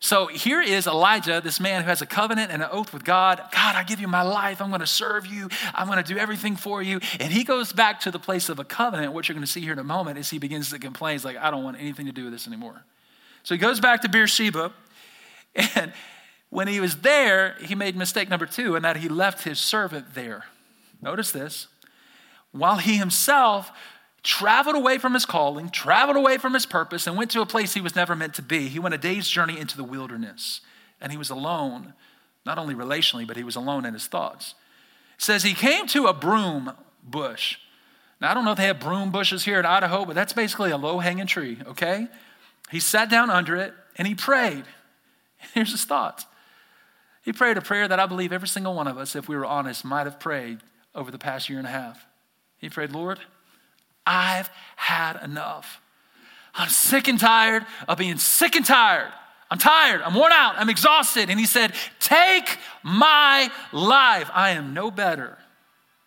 [0.00, 3.40] So here is Elijah, this man who has a covenant and an oath with God.
[3.52, 4.60] God, I give you my life.
[4.60, 5.48] I'm going to serve you.
[5.72, 6.98] I'm going to do everything for you.
[7.20, 9.12] And he goes back to the place of a covenant.
[9.12, 11.12] What you're going to see here in a moment is he begins to complain.
[11.12, 12.82] He's like, I don't want anything to do with this anymore.
[13.44, 14.72] So he goes back to Beersheba.
[15.76, 15.92] And
[16.50, 20.16] when he was there, he made mistake number two, and that he left his servant
[20.16, 20.46] there.
[21.00, 21.68] Notice this.
[22.52, 23.70] While he himself
[24.22, 27.74] traveled away from his calling, traveled away from his purpose, and went to a place
[27.74, 30.60] he was never meant to be, he went a day's journey into the wilderness.
[31.00, 31.94] And he was alone,
[32.44, 34.54] not only relationally, but he was alone in his thoughts.
[35.16, 37.58] It says he came to a broom bush.
[38.20, 40.72] Now, I don't know if they have broom bushes here in Idaho, but that's basically
[40.72, 42.08] a low hanging tree, okay?
[42.70, 44.64] He sat down under it and he prayed.
[45.54, 46.26] Here's his thoughts.
[47.22, 49.46] He prayed a prayer that I believe every single one of us, if we were
[49.46, 50.60] honest, might have prayed
[50.98, 52.04] over the past year and a half.
[52.58, 53.20] He prayed, Lord,
[54.04, 55.80] I've had enough.
[56.54, 59.12] I'm sick and tired of being sick and tired.
[59.50, 60.02] I'm tired.
[60.02, 60.56] I'm worn out.
[60.58, 61.30] I'm exhausted.
[61.30, 64.28] And he said, Take my life.
[64.34, 65.38] I am no better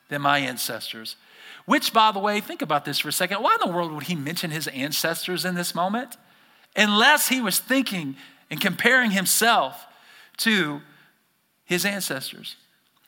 [0.10, 1.16] than my ancestors.
[1.66, 3.42] Which, by the way, think about this for a second.
[3.42, 6.18] Why in the world would he mention his ancestors in this moment?
[6.76, 8.18] Unless he was thinking
[8.50, 9.86] and comparing himself
[10.38, 10.82] to
[11.64, 12.58] his ancestors.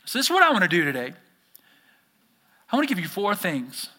[0.05, 1.13] So, this is what I want to do today.
[2.73, 3.89] I want to give you four things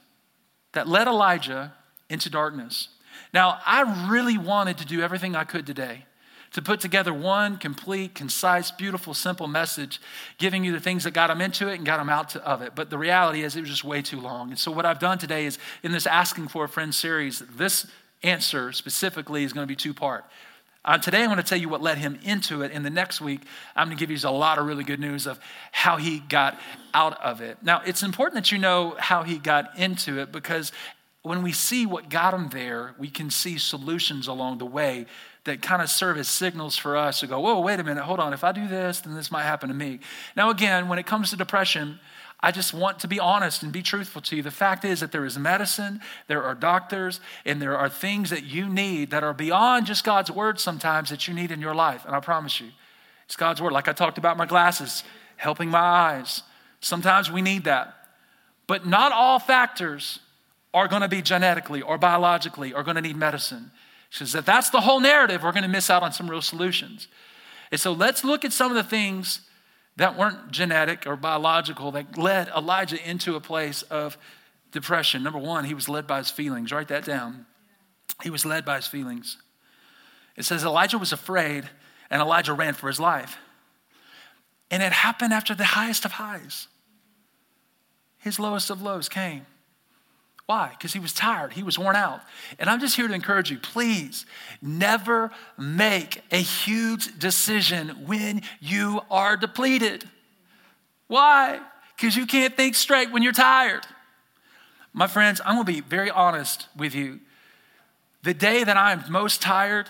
[0.73, 1.73] that led Elijah
[2.11, 2.89] into darkness.
[3.33, 6.07] Now, I really wanted to do everything I could today
[6.55, 10.01] to put together one complete, concise, beautiful, simple message,
[10.39, 12.63] giving you the things that got him into it and got him out to, of
[12.63, 12.75] it.
[12.75, 14.51] But the reality is, it was just way too long.
[14.51, 17.87] And so, what I've done today is in this Asking for a Friend series, this
[18.25, 20.25] answer specifically is going to be two part.
[20.85, 22.71] Uh, today, I'm going to tell you what led him into it.
[22.71, 23.41] And the next week,
[23.75, 25.41] I'm going to give you a lot of really good news of
[25.73, 26.61] how he got
[26.93, 27.57] out of it.
[27.63, 30.73] Now, it's important that you know how he got into it because
[31.23, 35.07] when we see what got him there, we can see solutions along the way
[35.45, 38.21] that kind of serve as signals for us to go, whoa, wait a minute, hold
[38.21, 38.35] on.
[38.35, 40.01] If I do this, then this might happen to me.
[40.37, 41.99] Now, again, when it comes to depression,
[42.41, 44.43] I just want to be honest and be truthful to you.
[44.43, 48.45] The fact is that there is medicine, there are doctors, and there are things that
[48.45, 52.05] you need that are beyond just God's word sometimes that you need in your life.
[52.05, 52.69] And I promise you,
[53.25, 53.73] it's God's word.
[53.73, 55.05] Like I talked about my glasses,
[55.37, 56.43] helping my eyes.
[56.81, 57.95] Sometimes we need that.
[58.67, 60.21] But not all factors
[60.75, 63.71] are going to be genetically or biologically or going to need medicine.
[64.11, 67.09] Because if that's the whole narrative, we're going to miss out on some real solutions.
[67.71, 69.41] And so let's look at some of the things
[69.97, 74.19] that weren't genetic or biological that led Elijah into a place of
[74.73, 75.23] depression.
[75.23, 76.73] Number one, he was led by his feelings.
[76.73, 77.47] Write that down.
[78.23, 79.39] He was led by his feelings.
[80.37, 81.69] It says Elijah was afraid
[82.11, 83.39] and Elijah ran for his life.
[84.71, 86.69] And it happened after the highest of highs.
[88.19, 89.47] His lowest of lows came.
[90.47, 90.71] Why?
[90.71, 92.21] Because he was tired, he was worn out.
[92.59, 94.27] And I'm just here to encourage you please
[94.61, 100.09] never make a huge decision when you are depleted.
[101.07, 101.61] Why?
[101.97, 103.87] Because you can't think straight when you're tired.
[104.93, 107.21] My friends, I'm going to be very honest with you.
[108.23, 109.89] The day that I'm most tired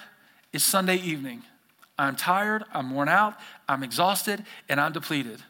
[0.52, 1.42] is Sunday evening.
[1.98, 3.34] I'm tired, I'm worn out,
[3.68, 5.40] I'm exhausted, and I'm depleted.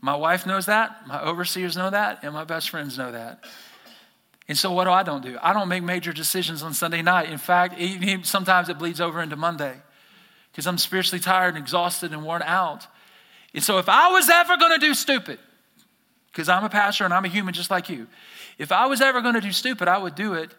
[0.00, 3.44] My wife knows that, my overseers know that, and my best friends know that.
[4.52, 5.38] And so, what do I don't do?
[5.40, 7.30] I don't make major decisions on Sunday night.
[7.30, 7.74] In fact,
[8.26, 9.74] sometimes it bleeds over into Monday
[10.50, 12.86] because I'm spiritually tired and exhausted and worn out.
[13.54, 15.38] And so, if I was ever going to do stupid,
[16.26, 18.08] because I'm a pastor and I'm a human just like you,
[18.58, 20.54] if I was ever going to do stupid, I would do it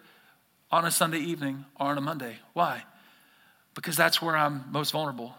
[0.71, 2.38] on a Sunday evening or on a Monday.
[2.53, 2.86] Why?
[3.75, 5.36] Because that's where I'm most vulnerable.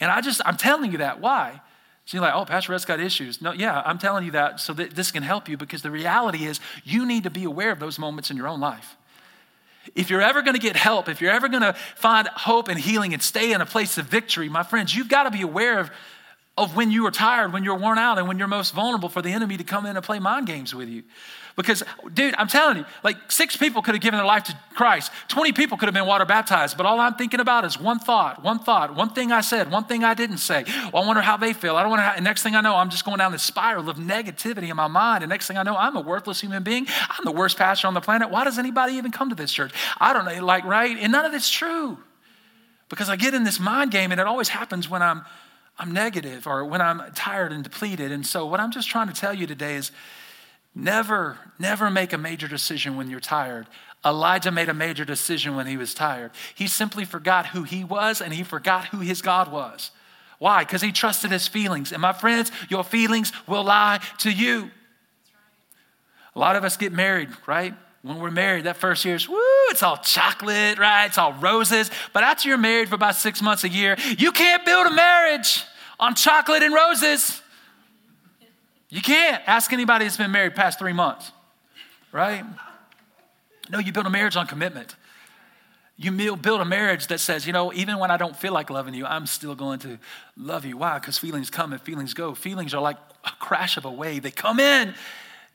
[0.00, 1.20] And I just, I'm telling you that.
[1.20, 1.60] Why?
[2.06, 3.40] So you're like, oh, Pastor Rhett's got issues.
[3.40, 6.44] No, yeah, I'm telling you that so that this can help you because the reality
[6.44, 8.96] is you need to be aware of those moments in your own life.
[9.94, 12.78] If you're ever going to get help, if you're ever going to find hope and
[12.78, 15.78] healing and stay in a place of victory, my friends, you've got to be aware
[15.78, 15.90] of,
[16.58, 19.22] of when you are tired, when you're worn out, and when you're most vulnerable for
[19.22, 21.04] the enemy to come in and play mind games with you.
[21.56, 21.82] Because,
[22.14, 25.12] dude, I'm telling you, like six people could have given their life to Christ.
[25.28, 26.76] 20 people could have been water baptized.
[26.76, 29.84] But all I'm thinking about is one thought, one thought, one thing I said, one
[29.84, 30.64] thing I didn't say.
[30.92, 31.76] Well, I wonder how they feel.
[31.76, 33.96] I don't how, and next thing I know, I'm just going down this spiral of
[33.96, 35.22] negativity in my mind.
[35.22, 36.86] And next thing I know, I'm a worthless human being.
[37.08, 38.30] I'm the worst pastor on the planet.
[38.30, 39.72] Why does anybody even come to this church?
[39.98, 40.96] I don't know, like, right?
[40.98, 41.98] And none of it's true.
[42.88, 45.24] Because I get in this mind game, and it always happens when I'm
[45.80, 48.12] I'm negative or when I'm tired and depleted.
[48.12, 49.92] And so, what I'm just trying to tell you today is
[50.80, 53.66] Never, never make a major decision when you're tired.
[54.02, 56.30] Elijah made a major decision when he was tired.
[56.54, 59.90] He simply forgot who he was and he forgot who his God was.
[60.38, 60.64] Why?
[60.64, 61.92] Because he trusted his feelings.
[61.92, 64.70] And my friends, your feelings will lie to you.
[66.34, 67.74] A lot of us get married, right?
[68.00, 69.36] When we're married, that first year is woo,
[69.68, 71.04] it's all chocolate, right?
[71.04, 71.90] It's all roses.
[72.14, 75.62] But after you're married for about six months, a year, you can't build a marriage
[75.98, 77.42] on chocolate and roses.
[78.90, 81.30] You can't ask anybody that's been married past three months,
[82.10, 82.44] right?
[83.70, 84.96] No, you build a marriage on commitment.
[85.96, 88.94] You build a marriage that says, you know, even when I don't feel like loving
[88.94, 89.98] you, I'm still going to
[90.36, 90.76] love you.
[90.76, 90.98] Why?
[90.98, 92.34] Because feelings come and feelings go.
[92.34, 94.22] Feelings are like a crash of a wave.
[94.22, 94.94] They come in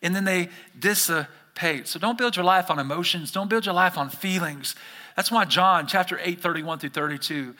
[0.01, 1.87] and then they dissipate.
[1.87, 3.31] So don't build your life on emotions.
[3.31, 4.75] Don't build your life on feelings.
[5.15, 7.55] That's why John chapter 8, 31 through 32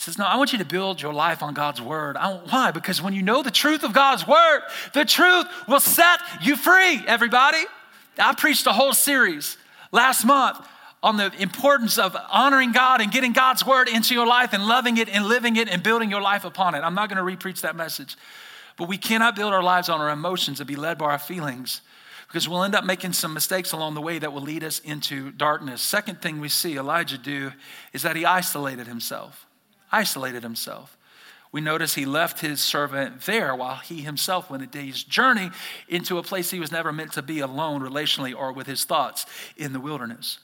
[0.00, 2.16] says, No, I want you to build your life on God's word.
[2.16, 2.70] why?
[2.70, 4.62] Because when you know the truth of God's word,
[4.94, 7.62] the truth will set you free, everybody.
[8.18, 9.56] I preached a whole series
[9.92, 10.66] last month
[11.02, 14.96] on the importance of honoring God and getting God's word into your life and loving
[14.96, 16.78] it and living it and building your life upon it.
[16.78, 18.16] I'm not going to repreach that message.
[18.76, 21.82] But we cannot build our lives on our emotions and be led by our feelings
[22.26, 25.30] because we'll end up making some mistakes along the way that will lead us into
[25.32, 25.82] darkness.
[25.82, 27.52] Second thing we see Elijah do
[27.92, 29.46] is that he isolated himself
[29.92, 30.96] isolated himself.
[31.52, 35.50] We notice he left his servant there while he himself went a day's journey
[35.88, 39.26] into a place he was never meant to be alone relationally or with his thoughts
[39.56, 40.38] in the wilderness.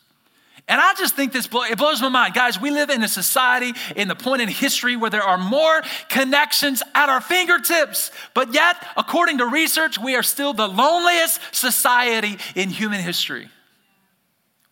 [0.69, 2.35] And I just think this blow, it blows my mind.
[2.35, 5.81] Guys, we live in a society in the point in history where there are more
[6.09, 8.11] connections at our fingertips.
[8.35, 13.49] But yet, according to research, we are still the loneliest society in human history.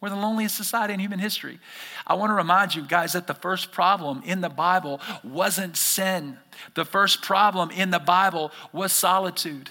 [0.00, 1.60] We're the loneliest society in human history.
[2.06, 6.38] I want to remind you guys that the first problem in the Bible wasn't sin.
[6.74, 9.70] The first problem in the Bible was solitude.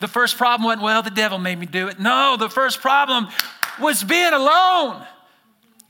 [0.00, 1.98] The first problem wasn't, well, the devil made me do it.
[1.98, 3.28] No, the first problem
[3.80, 5.04] was being alone.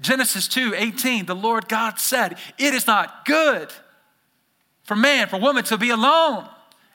[0.00, 3.72] Genesis 2 18, the Lord God said, It is not good
[4.86, 6.48] for man, for woman to be alone.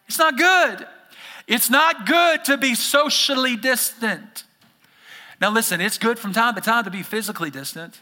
[0.07, 0.87] It's not good.
[1.47, 4.45] It's not good to be socially distant.
[5.41, 7.99] Now, listen, it's good from time to time to be physically distant,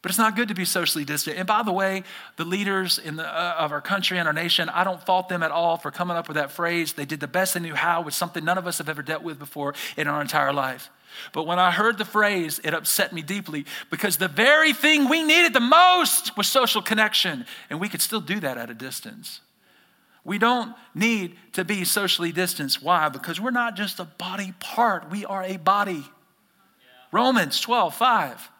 [0.00, 1.36] but it's not good to be socially distant.
[1.36, 2.02] And by the way,
[2.36, 5.42] the leaders in the, uh, of our country and our nation, I don't fault them
[5.42, 6.94] at all for coming up with that phrase.
[6.94, 9.22] They did the best they knew how with something none of us have ever dealt
[9.22, 10.88] with before in our entire life.
[11.32, 15.22] But when I heard the phrase, it upset me deeply because the very thing we
[15.22, 19.40] needed the most was social connection, and we could still do that at a distance.
[20.24, 22.82] We don't need to be socially distanced.
[22.82, 23.08] Why?
[23.08, 25.92] Because we're not just a body part, we are a body.
[25.92, 26.02] Yeah.
[27.12, 28.50] Romans 12, 5.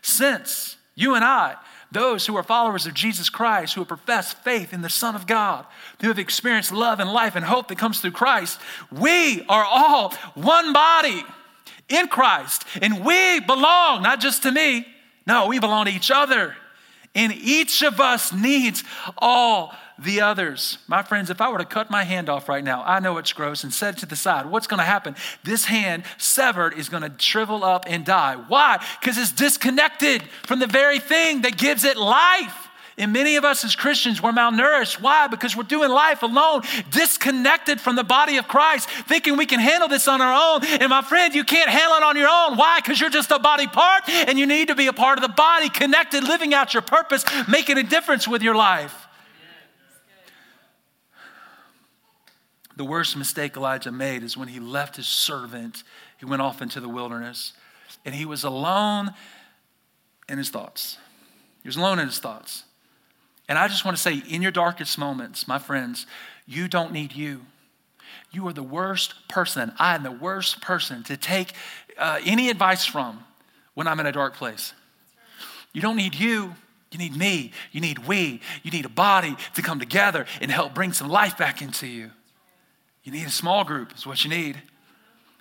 [0.00, 1.56] Since you and I,
[1.90, 5.26] those who are followers of Jesus Christ, who have professed faith in the Son of
[5.26, 5.64] God,
[6.00, 8.60] who have experienced love and life and hope that comes through Christ,
[8.92, 11.24] we are all one body
[11.88, 12.64] in Christ.
[12.82, 14.86] And we belong not just to me,
[15.26, 16.54] no, we belong to each other.
[17.14, 18.84] And each of us needs
[19.16, 20.78] all the others.
[20.86, 23.32] My friends, if I were to cut my hand off right now, I know it's
[23.32, 25.16] gross, and set it to the side, what's going to happen?
[25.42, 28.36] This hand, severed, is going to shrivel up and die.
[28.48, 28.84] Why?
[29.00, 32.68] Because it's disconnected from the very thing that gives it life.
[32.96, 35.00] And many of us as Christians, we're malnourished.
[35.00, 35.28] Why?
[35.28, 39.88] Because we're doing life alone, disconnected from the body of Christ, thinking we can handle
[39.88, 40.64] this on our own.
[40.64, 42.56] And my friend, you can't handle it on your own.
[42.56, 42.80] Why?
[42.80, 45.32] Because you're just a body part and you need to be a part of the
[45.32, 49.07] body, connected, living out your purpose, making a difference with your life.
[52.78, 55.82] The worst mistake Elijah made is when he left his servant.
[56.16, 57.52] He went off into the wilderness
[58.04, 59.14] and he was alone
[60.28, 60.96] in his thoughts.
[61.64, 62.62] He was alone in his thoughts.
[63.48, 66.06] And I just want to say, in your darkest moments, my friends,
[66.46, 67.40] you don't need you.
[68.30, 69.72] You are the worst person.
[69.76, 71.54] I am the worst person to take
[71.98, 73.24] uh, any advice from
[73.74, 74.72] when I'm in a dark place.
[75.72, 76.54] You don't need you.
[76.92, 77.50] You need me.
[77.72, 78.40] You need we.
[78.62, 82.12] You need a body to come together and help bring some life back into you.
[83.08, 84.56] You need a small group, is what you need.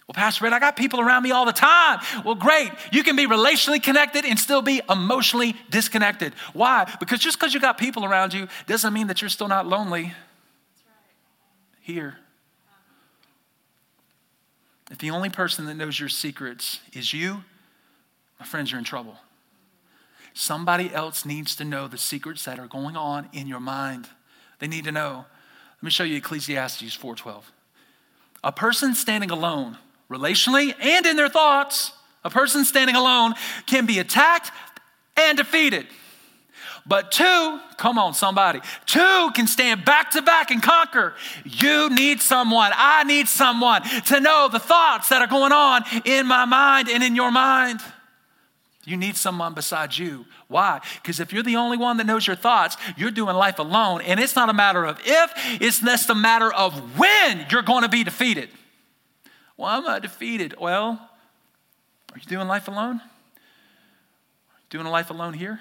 [0.08, 2.00] Well, Pastor Rhett, I got people around me all the time.
[2.24, 2.72] Well, great.
[2.94, 6.34] You can be relationally connected and still be emotionally disconnected.
[6.54, 6.90] Why?
[7.02, 10.14] Because just because you got people around you doesn't mean that you're still not lonely
[11.82, 12.16] here.
[14.90, 17.44] If the only person that knows your secrets is you,
[18.40, 19.18] my friends, you're in trouble.
[20.34, 24.08] Somebody else needs to know the secrets that are going on in your mind.
[24.60, 25.26] They need to know.
[25.78, 27.44] Let me show you Ecclesiastes 4:12.
[28.44, 29.78] A person standing alone,
[30.10, 31.92] relationally and in their thoughts,
[32.24, 33.34] a person standing alone
[33.66, 34.52] can be attacked
[35.16, 35.88] and defeated.
[36.86, 41.16] But two, come on, somebody, two can stand back to back and conquer.
[41.44, 46.28] You need someone, I need someone to know the thoughts that are going on in
[46.28, 47.82] my mind and in your mind.
[48.88, 50.26] You need someone besides you.
[50.48, 50.80] Why?
[51.02, 54.00] Because if you're the only one that knows your thoughts, you're doing life alone.
[54.02, 57.84] And it's not a matter of if, it's just a matter of when you're going
[57.84, 58.48] to be defeated.
[59.58, 60.56] Well, I'm not defeated.
[60.58, 61.02] Well,
[62.14, 63.02] are you doing life alone?
[64.70, 65.60] Doing a life alone here?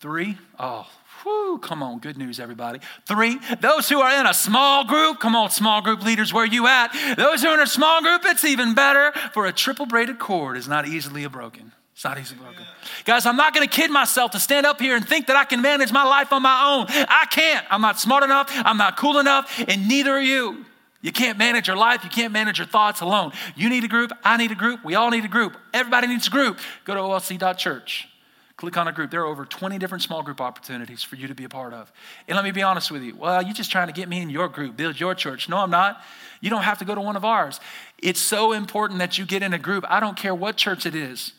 [0.00, 0.36] Three?
[0.58, 0.90] Oh,
[1.26, 2.78] Whew, come on, good news, everybody.
[3.04, 6.68] Three, those who are in a small group, come on, small group leaders, where you
[6.68, 6.92] at?
[7.16, 10.56] Those who are in a small group, it's even better, for a triple braided cord
[10.56, 11.72] is not easily broken.
[11.94, 12.62] It's not easily broken.
[13.04, 15.62] Guys, I'm not gonna kid myself to stand up here and think that I can
[15.62, 16.86] manage my life on my own.
[17.08, 17.66] I can't.
[17.70, 20.64] I'm not smart enough, I'm not cool enough, and neither are you.
[21.00, 23.32] You can't manage your life, you can't manage your thoughts alone.
[23.56, 25.56] You need a group, I need a group, we all need a group.
[25.74, 26.60] Everybody needs a group.
[26.84, 28.10] Go to olc.church.
[28.56, 29.10] Click on a group.
[29.10, 31.92] There are over 20 different small group opportunities for you to be a part of.
[32.26, 33.14] And let me be honest with you.
[33.14, 35.48] Well, you're just trying to get me in your group, build your church.
[35.48, 36.00] No, I'm not.
[36.40, 37.60] You don't have to go to one of ours.
[37.98, 39.84] It's so important that you get in a group.
[39.88, 41.32] I don't care what church it is.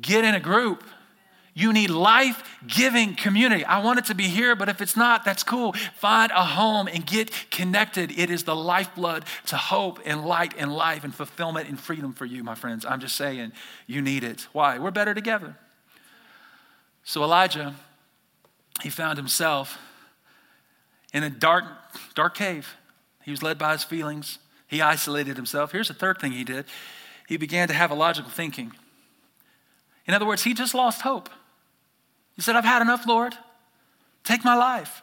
[0.00, 0.84] Get in a group.
[1.52, 3.64] You need life giving community.
[3.64, 5.72] I want it to be here, but if it's not, that's cool.
[5.96, 8.16] Find a home and get connected.
[8.16, 12.24] It is the lifeblood to hope and light and life and fulfillment and freedom for
[12.24, 12.86] you, my friends.
[12.86, 13.50] I'm just saying,
[13.88, 14.46] you need it.
[14.52, 14.78] Why?
[14.78, 15.56] We're better together.
[17.04, 17.74] So Elijah,
[18.82, 19.78] he found himself
[21.12, 21.64] in a dark,
[22.14, 22.76] dark cave.
[23.22, 24.38] He was led by his feelings.
[24.66, 25.72] He isolated himself.
[25.72, 26.66] Here's the third thing he did
[27.28, 28.72] he began to have a logical thinking.
[30.04, 31.30] In other words, he just lost hope.
[32.34, 33.34] He said, I've had enough, Lord.
[34.24, 35.02] Take my life.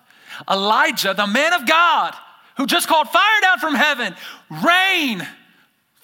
[0.50, 2.14] Elijah, the man of God,
[2.58, 4.14] who just called fire down from heaven,
[4.50, 5.26] rain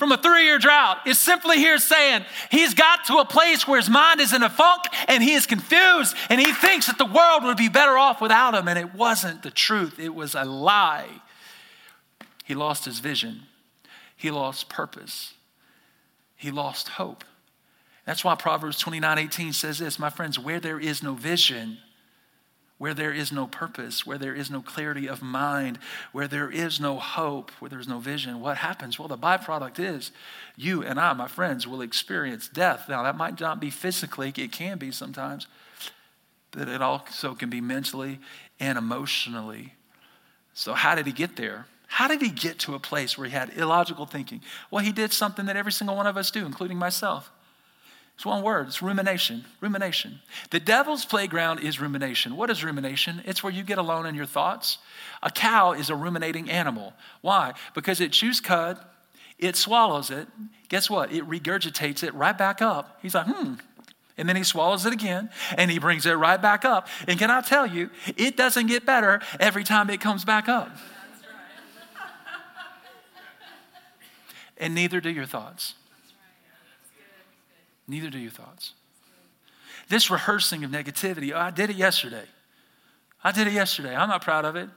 [0.03, 3.79] from a three year drought is simply here saying he's got to a place where
[3.79, 7.05] his mind is in a funk and he is confused and he thinks that the
[7.05, 8.67] world would be better off without him.
[8.67, 11.07] And it wasn't the truth, it was a lie.
[12.43, 13.43] He lost his vision,
[14.17, 15.35] he lost purpose,
[16.35, 17.23] he lost hope.
[18.05, 21.77] That's why Proverbs 29 18 says this My friends, where there is no vision,
[22.83, 25.79] where there is no purpose, where there is no clarity of mind,
[26.11, 28.99] where there is no hope, where there's no vision, what happens?
[28.99, 30.11] Well, the byproduct is
[30.57, 32.89] you and I, my friends, will experience death.
[32.89, 35.47] Now, that might not be physically, it can be sometimes,
[36.51, 38.19] but it also can be mentally
[38.59, 39.75] and emotionally.
[40.53, 41.67] So, how did he get there?
[41.87, 44.41] How did he get to a place where he had illogical thinking?
[44.69, 47.31] Well, he did something that every single one of us do, including myself.
[48.15, 49.43] It's one word, it's rumination.
[49.59, 50.19] Rumination.
[50.51, 52.37] The devil's playground is rumination.
[52.37, 53.21] What is rumination?
[53.25, 54.77] It's where you get alone in your thoughts.
[55.23, 56.93] A cow is a ruminating animal.
[57.21, 57.53] Why?
[57.73, 58.77] Because it chews cud,
[59.39, 60.27] it swallows it.
[60.69, 61.11] Guess what?
[61.11, 62.99] It regurgitates it right back up.
[63.01, 63.55] He's like, hmm.
[64.15, 66.87] And then he swallows it again and he brings it right back up.
[67.07, 70.69] And can I tell you, it doesn't get better every time it comes back up.
[74.57, 75.73] and neither do your thoughts.
[77.87, 78.73] Neither do your thoughts.
[79.89, 82.25] This rehearsing of negativity, oh, I did it yesterday.
[83.23, 83.95] I did it yesterday.
[83.95, 84.69] I'm not proud of it.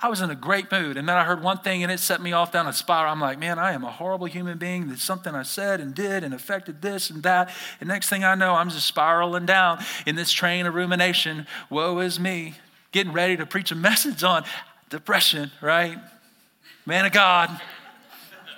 [0.00, 2.20] I was in a great mood, and then I heard one thing and it set
[2.20, 3.12] me off down a spiral.
[3.12, 4.88] I'm like, man, I am a horrible human being.
[4.88, 7.50] That something I said and did and affected this and that.
[7.80, 11.46] And next thing I know, I'm just spiraling down in this train of rumination.
[11.70, 12.54] Woe is me.
[12.92, 14.44] Getting ready to preach a message on
[14.90, 15.98] depression, right?
[16.86, 17.60] Man of God.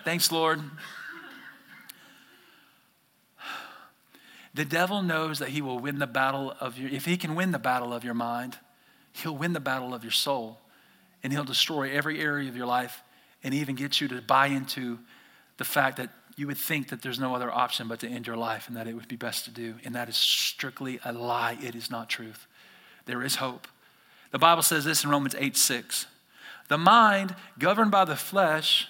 [0.05, 0.61] Thanks, Lord.
[4.57, 7.53] The devil knows that he will win the battle of your, if he can win
[7.53, 8.57] the battle of your mind,
[9.13, 10.59] he'll win the battle of your soul.
[11.23, 13.03] And he'll destroy every area of your life
[13.45, 14.99] and even get you to buy into
[15.59, 18.37] the fact that you would think that there's no other option but to end your
[18.37, 19.75] life and that it would be best to do.
[19.85, 21.59] And that is strictly a lie.
[21.63, 22.47] It is not truth.
[23.05, 23.69] There is hope.
[24.31, 26.07] The Bible says this in Romans 8 6.
[26.69, 28.89] The mind governed by the flesh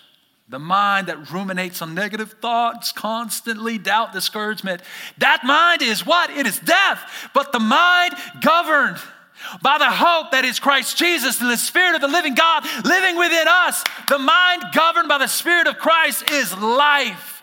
[0.49, 4.81] the mind that ruminates on negative thoughts, constantly doubt, discouragement.
[5.19, 6.31] That mind is what?
[6.31, 7.31] It is death.
[7.35, 8.99] But the mind governed
[9.61, 13.17] by the hope that is Christ Jesus and the Spirit of the living God living
[13.17, 13.83] within us.
[14.09, 17.43] The mind governed by the Spirit of Christ is life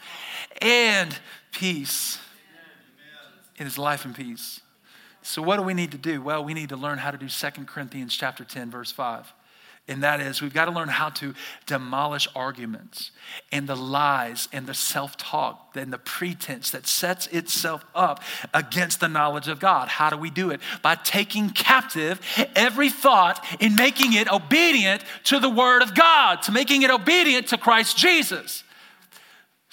[0.62, 1.18] and
[1.52, 2.20] peace.
[3.58, 4.62] It is life and peace.
[5.22, 6.22] So what do we need to do?
[6.22, 9.34] Well, we need to learn how to do 2 Corinthians chapter 10 verse 5.
[9.86, 11.34] And that is, we've got to learn how to
[11.66, 13.12] demolish arguments
[13.52, 18.24] and the lies and the self talk and the pretense that sets itself up
[18.54, 19.90] against the knowledge of God.
[19.90, 20.62] How do we do it?
[20.82, 22.22] By taking captive
[22.56, 27.48] every thought and making it obedient to the Word of God, to making it obedient
[27.48, 28.64] to Christ Jesus.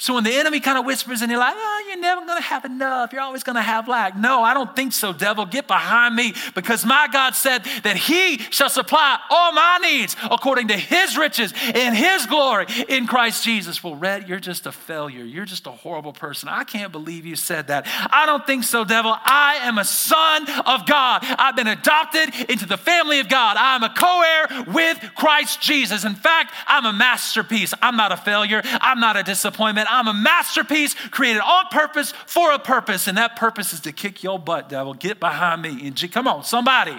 [0.00, 1.62] So when the enemy kind of whispers and you're like, you're
[2.00, 3.12] never going to have enough.
[3.12, 4.16] You're always going to have lack.
[4.16, 5.46] No, I don't think so, devil.
[5.46, 10.68] Get behind me because my God said that he shall supply all my needs according
[10.68, 13.82] to his riches in his glory in Christ Jesus.
[13.84, 15.24] Well, Rhett, you're just a failure.
[15.24, 16.48] You're just a horrible person.
[16.48, 17.86] I can't believe you said that.
[18.10, 19.14] I don't think so, devil.
[19.14, 21.20] I am a son of God.
[21.22, 23.56] I've been adopted into the family of God.
[23.58, 26.04] I'm a co heir with Christ Jesus.
[26.04, 27.74] In fact, I'm a masterpiece.
[27.82, 28.62] I'm not a failure.
[28.64, 29.88] I'm not a disappointment.
[29.90, 31.89] I'm a masterpiece created on purpose
[32.26, 34.94] for a purpose, and that purpose is to kick your butt, devil.
[34.94, 35.86] Get behind me.
[35.86, 36.96] And come on, somebody.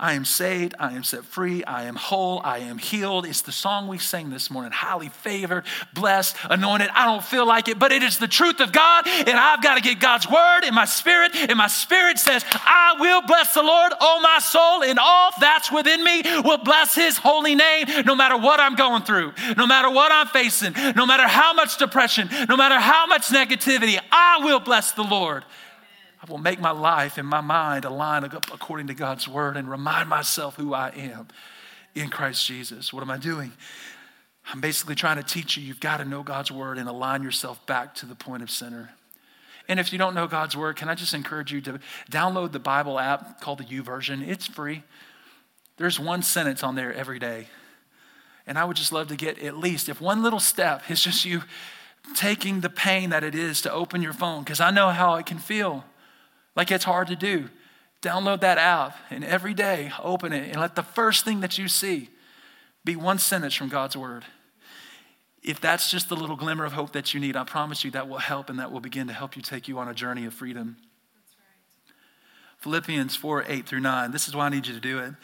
[0.00, 3.26] I am saved, I am set free, I am whole, I am healed.
[3.26, 6.88] It's the song we sang this morning highly favored, blessed, anointed.
[6.94, 9.74] I don't feel like it, but it is the truth of God, and I've got
[9.74, 11.34] to get God's word in my spirit.
[11.34, 15.72] And my spirit says, I will bless the Lord, oh my soul, and all that's
[15.72, 19.90] within me will bless his holy name no matter what I'm going through, no matter
[19.90, 23.98] what I'm facing, no matter how much depression, no matter how much negativity.
[24.12, 25.44] I will bless the Lord.
[26.20, 30.08] I will make my life and my mind align according to God's word and remind
[30.08, 31.28] myself who I am
[31.94, 32.92] in Christ Jesus.
[32.92, 33.52] What am I doing?
[34.52, 37.64] I'm basically trying to teach you you've got to know God's word and align yourself
[37.66, 38.90] back to the point of center.
[39.68, 41.78] And if you don't know God's word, can I just encourage you to
[42.10, 44.26] download the Bible app called the YouVersion?
[44.26, 44.82] It's free.
[45.76, 47.48] There's one sentence on there every day.
[48.46, 51.26] And I would just love to get at least, if one little step is just
[51.26, 51.42] you
[52.16, 55.26] taking the pain that it is to open your phone, because I know how it
[55.26, 55.84] can feel.
[56.58, 57.48] Like it's hard to do.
[58.02, 61.68] Download that app and every day open it and let the first thing that you
[61.68, 62.10] see
[62.84, 64.24] be one sentence from God's word.
[65.40, 68.08] If that's just the little glimmer of hope that you need, I promise you that
[68.08, 70.34] will help and that will begin to help you take you on a journey of
[70.34, 70.78] freedom.
[71.38, 71.94] Right.
[72.58, 74.10] Philippians 4 8 through 9.
[74.10, 75.14] This is why I need you to do it.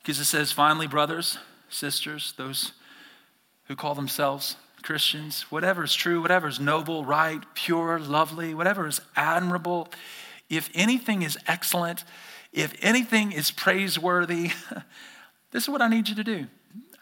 [0.00, 1.36] Because it says, finally, brothers,
[1.68, 2.72] sisters, those
[3.64, 9.02] who call themselves Christians, whatever is true, whatever is noble, right, pure, lovely, whatever is
[9.16, 9.88] admirable,
[10.48, 12.04] if anything is excellent,
[12.52, 14.50] if anything is praiseworthy,
[15.50, 16.46] this is what I need you to do.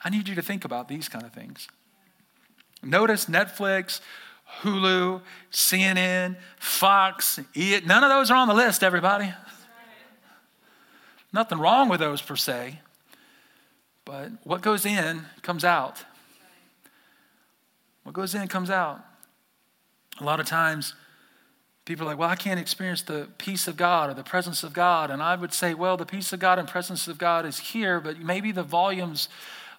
[0.04, 1.68] I need you to think about these kind of things.
[2.82, 4.00] Notice Netflix
[4.62, 5.20] Hulu,
[5.52, 9.32] CNN, Fox, none of those are on the list, everybody.
[11.32, 12.80] Nothing wrong with those per se,
[14.04, 16.04] but what goes in comes out.
[18.04, 19.04] What goes in comes out.
[20.20, 20.94] A lot of times,
[21.86, 24.72] people are like, well, I can't experience the peace of God or the presence of
[24.72, 25.10] God.
[25.10, 28.00] And I would say, well, the peace of God and presence of God is here,
[28.00, 29.28] but maybe the volumes,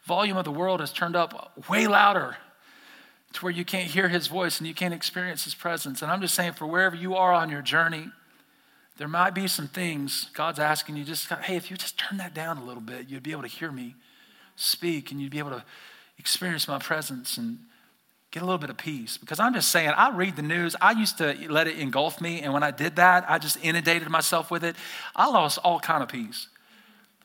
[0.05, 2.37] volume of the world has turned up way louder
[3.33, 6.01] to where you can't hear his voice and you can't experience his presence.
[6.01, 8.07] And I'm just saying, for wherever you are on your journey,
[8.95, 12.33] there might be some things God's asking you just, hey, if you just turn that
[12.33, 13.95] down a little bit, you'd be able to hear me
[14.55, 15.63] speak and you'd be able to
[16.17, 17.59] experience my presence and
[18.37, 19.17] get a little bit of peace.
[19.17, 20.75] Because I'm just saying, I read the news.
[20.79, 22.41] I used to let it engulf me.
[22.41, 24.75] And when I did that, I just inundated myself with it.
[25.15, 26.47] I lost all kind of peace.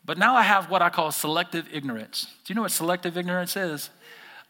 [0.05, 2.27] But now I have what I call selective ignorance.
[2.45, 3.91] Do you know what selective ignorance is?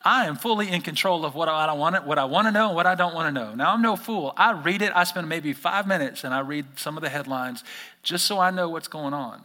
[0.05, 2.77] I am fully in control of what I want, what I want to know and
[2.77, 3.55] what I don't want to know.
[3.55, 4.33] Now, I'm no fool.
[4.37, 7.63] I read it, I spend maybe five minutes and I read some of the headlines
[8.03, 9.43] just so I know what's going on.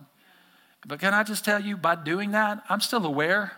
[0.86, 3.52] But can I just tell you, by doing that, I'm still aware,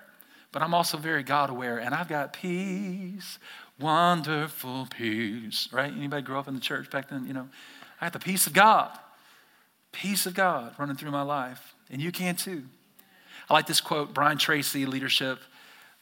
[0.51, 3.37] but I'm also very God aware, and I've got peace,
[3.79, 5.91] wonderful peace, right?
[5.91, 7.25] Anybody grow up in the church back then?
[7.27, 7.49] You know,
[8.01, 8.97] I got the peace of God,
[9.91, 12.63] peace of God running through my life, and you can too.
[13.49, 15.39] I like this quote, Brian Tracy, leadership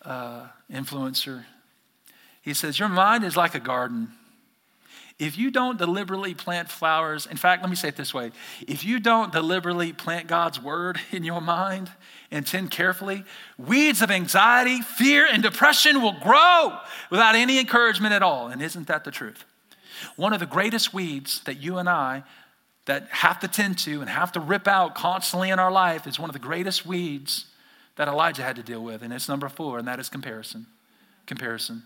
[0.04, 1.46] uh, influencer.
[2.42, 4.14] He says, Your mind is like a garden.
[5.20, 8.32] If you don't deliberately plant flowers, in fact, let me say it this way
[8.68, 11.90] if you don't deliberately plant God's word in your mind
[12.32, 13.24] and tend carefully,
[13.58, 16.78] weeds of anxiety, fear, and depression will grow
[17.10, 18.48] without any encouragement at all.
[18.48, 19.46] And isn't that the truth?
[20.16, 22.24] One of the greatest weeds that you and I
[22.86, 26.20] that have to tend to and have to rip out constantly in our life is
[26.20, 27.46] one of the greatest weeds
[27.96, 30.68] that Elijah had to deal with, and it's number four, and that is comparison.
[31.26, 31.84] Comparison.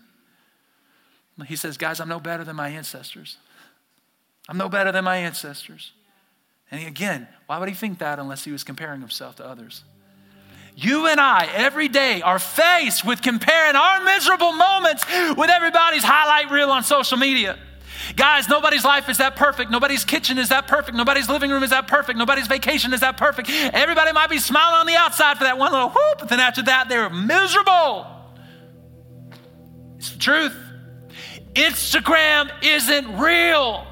[1.46, 3.38] He says, Guys, I'm no better than my ancestors.
[4.48, 5.92] I'm no better than my ancestors.
[6.70, 9.82] And again, why would he think that unless he was comparing himself to others?
[10.74, 15.04] You and I, every day, are faced with comparing our miserable moments
[15.36, 17.58] with everybody's highlight reel on social media.
[18.16, 19.70] Guys, nobody's life is that perfect.
[19.70, 20.96] Nobody's kitchen is that perfect.
[20.96, 22.18] Nobody's living room is that perfect.
[22.18, 23.48] Nobody's vacation is that perfect.
[23.50, 26.62] Everybody might be smiling on the outside for that one little whoop, but then after
[26.62, 28.06] that, they're miserable.
[29.98, 30.56] It's the truth.
[31.54, 33.86] Instagram isn't real.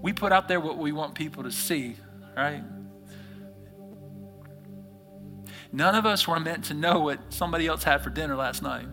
[0.00, 1.96] We put out there what we want people to see,
[2.36, 2.62] right?
[5.72, 8.86] None of us were meant to know what somebody else had for dinner last night.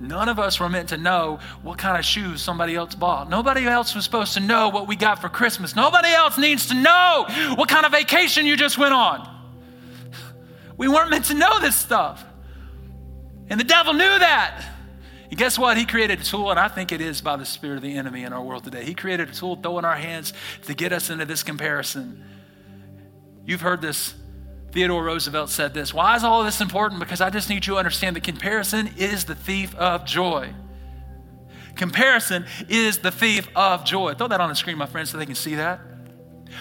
[0.00, 3.30] None of us were meant to know what kind of shoes somebody else bought.
[3.30, 5.76] Nobody else was supposed to know what we got for Christmas.
[5.76, 9.28] Nobody else needs to know what kind of vacation you just went on.
[10.76, 12.24] We weren't meant to know this stuff.
[13.48, 14.64] And the devil knew that.
[15.30, 15.76] And guess what?
[15.76, 18.24] He created a tool, and I think it is by the spirit of the enemy
[18.24, 18.84] in our world today.
[18.84, 20.32] He created a tool, throw in our hands
[20.64, 22.24] to get us into this comparison.
[23.46, 24.14] You've heard this
[24.72, 27.00] Theodore Roosevelt said this Why is all this important?
[27.00, 30.54] Because I just need you to understand that comparison is the thief of joy.
[31.76, 34.14] Comparison is the thief of joy.
[34.14, 35.80] Throw that on the screen, my friends, so they can see that.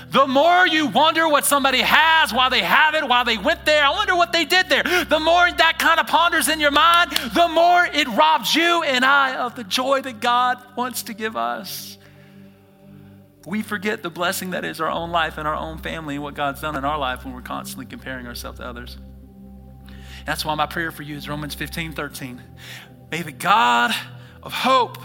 [0.10, 3.84] The more you wonder what somebody has, why they have it, why they went there,
[3.84, 4.84] I wonder what they did there.
[4.84, 9.04] The more that kind of ponders in your mind, the more it robs you and
[9.04, 11.91] I of the joy that God wants to give us
[13.46, 16.36] we forget the blessing that is our own life and our own family and what
[16.36, 18.98] God's done in our life when we're constantly comparing ourselves to others.
[20.26, 22.42] That's why my prayer for you is Romans 15 13.
[23.10, 23.92] May the God
[24.44, 24.98] of hope,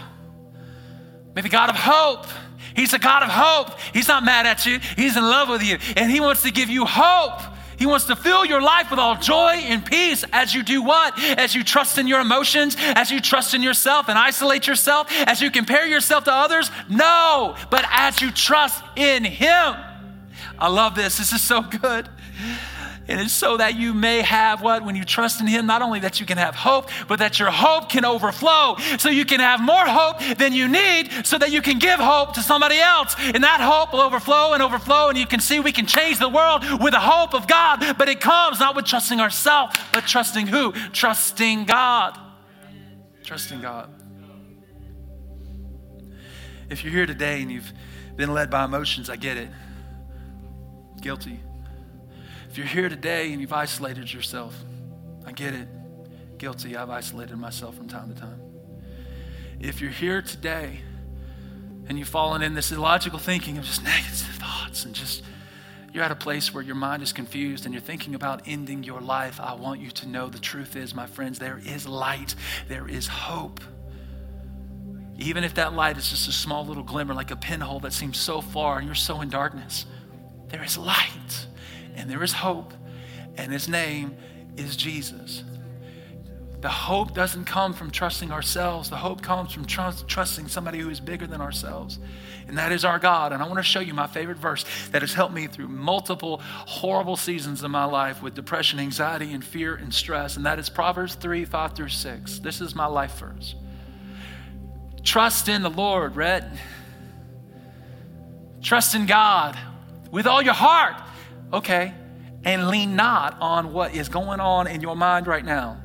[1.35, 2.27] may the God of hope,
[2.75, 3.79] He's a God of hope.
[3.93, 6.69] He's not mad at you, He's in love with you, and He wants to give
[6.69, 7.41] you hope
[7.77, 11.17] he wants to fill your life with all joy and peace as you do what?
[11.37, 15.41] As you trust in your emotions, as you trust in yourself and isolate yourself, as
[15.41, 16.71] you compare yourself to others?
[16.89, 19.75] No, but as you trust in Him.
[20.59, 21.17] I love this.
[21.17, 22.09] This is so good.
[23.07, 24.83] And it's so that you may have what?
[24.83, 27.49] When you trust in Him, not only that you can have hope, but that your
[27.49, 28.75] hope can overflow.
[28.97, 32.33] So you can have more hope than you need so that you can give hope
[32.33, 33.15] to somebody else.
[33.17, 35.09] And that hope will overflow and overflow.
[35.09, 37.97] And you can see we can change the world with the hope of God.
[37.97, 40.73] But it comes not with trusting ourselves, but trusting who?
[40.91, 42.17] Trusting God.
[43.23, 43.89] Trusting God.
[46.69, 47.71] If you're here today and you've
[48.17, 49.49] been led by emotions, I get it.
[50.99, 51.39] Guilty.
[52.49, 54.57] If you're here today and you've isolated yourself,
[55.25, 55.67] I get it.
[56.37, 58.39] Guilty, I've isolated myself from time to time.
[59.59, 60.81] If you're here today
[61.87, 65.23] and you've fallen in this illogical thinking of just negative thoughts and just,
[65.93, 69.01] you're at a place where your mind is confused and you're thinking about ending your
[69.01, 72.35] life, I want you to know the truth is, my friends, there is light,
[72.67, 73.61] there is hope.
[75.17, 78.17] Even if that light is just a small little glimmer, like a pinhole that seems
[78.17, 79.85] so far and you're so in darkness,
[80.49, 81.47] there is light
[81.97, 82.73] and there is hope,
[83.35, 84.15] and his name
[84.55, 85.43] is Jesus.
[86.61, 88.89] The hope doesn't come from trusting ourselves.
[88.89, 91.99] The hope comes from trust, trusting somebody who is bigger than ourselves.
[92.47, 93.31] And that is our God.
[93.31, 96.41] And I want to show you my favorite verse that has helped me through multiple
[96.65, 100.35] horrible seasons of my life with depression, anxiety, and fear and stress.
[100.35, 102.39] And that is Proverbs 3 5 through 6.
[102.39, 103.53] This is my life verse.
[105.03, 106.43] Trust in the Lord, Rhett.
[108.63, 109.57] Trust in God
[110.11, 110.95] with all your heart.
[111.53, 111.93] Okay.
[112.43, 115.81] And lean not on what is going on in your mind right now.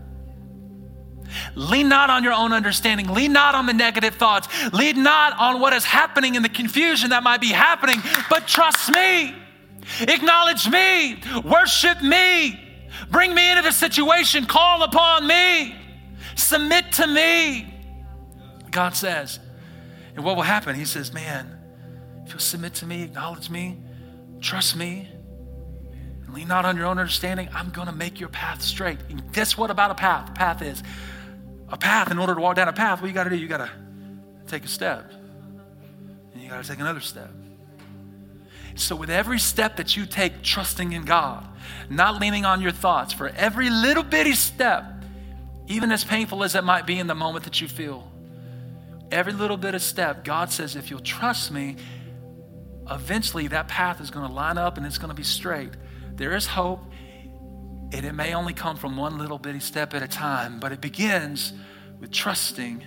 [1.54, 3.08] Lean not on your own understanding.
[3.08, 4.48] Lean not on the negative thoughts.
[4.72, 8.90] Lean not on what is happening and the confusion that might be happening, but trust
[8.92, 9.34] me.
[10.00, 11.22] Acknowledge me.
[11.44, 12.60] Worship me.
[13.10, 14.46] Bring me into the situation.
[14.46, 15.74] Call upon me.
[16.36, 17.74] Submit to me.
[18.70, 19.38] God says.
[20.14, 20.74] And what will happen?
[20.74, 21.58] He says, Man,
[22.24, 23.78] if you'll submit to me, acknowledge me,
[24.40, 25.08] trust me,
[26.34, 28.98] lean not on your own understanding, I'm going to make your path straight.
[29.08, 30.30] And guess what about a path?
[30.30, 30.82] A path is
[31.72, 33.36] a path, in order to walk down a path, what you got to do?
[33.36, 33.70] You got to
[34.46, 35.10] take a step.
[36.32, 37.30] And you got to take another step.
[38.74, 41.46] So, with every step that you take, trusting in God,
[41.88, 44.84] not leaning on your thoughts, for every little bitty step,
[45.66, 48.10] even as painful as it might be in the moment that you feel,
[49.10, 51.76] every little bit of step, God says, if you'll trust me,
[52.90, 55.70] eventually that path is going to line up and it's going to be straight.
[56.22, 56.84] There is hope,
[57.90, 60.80] and it may only come from one little bitty step at a time, but it
[60.80, 61.52] begins
[61.98, 62.84] with trusting,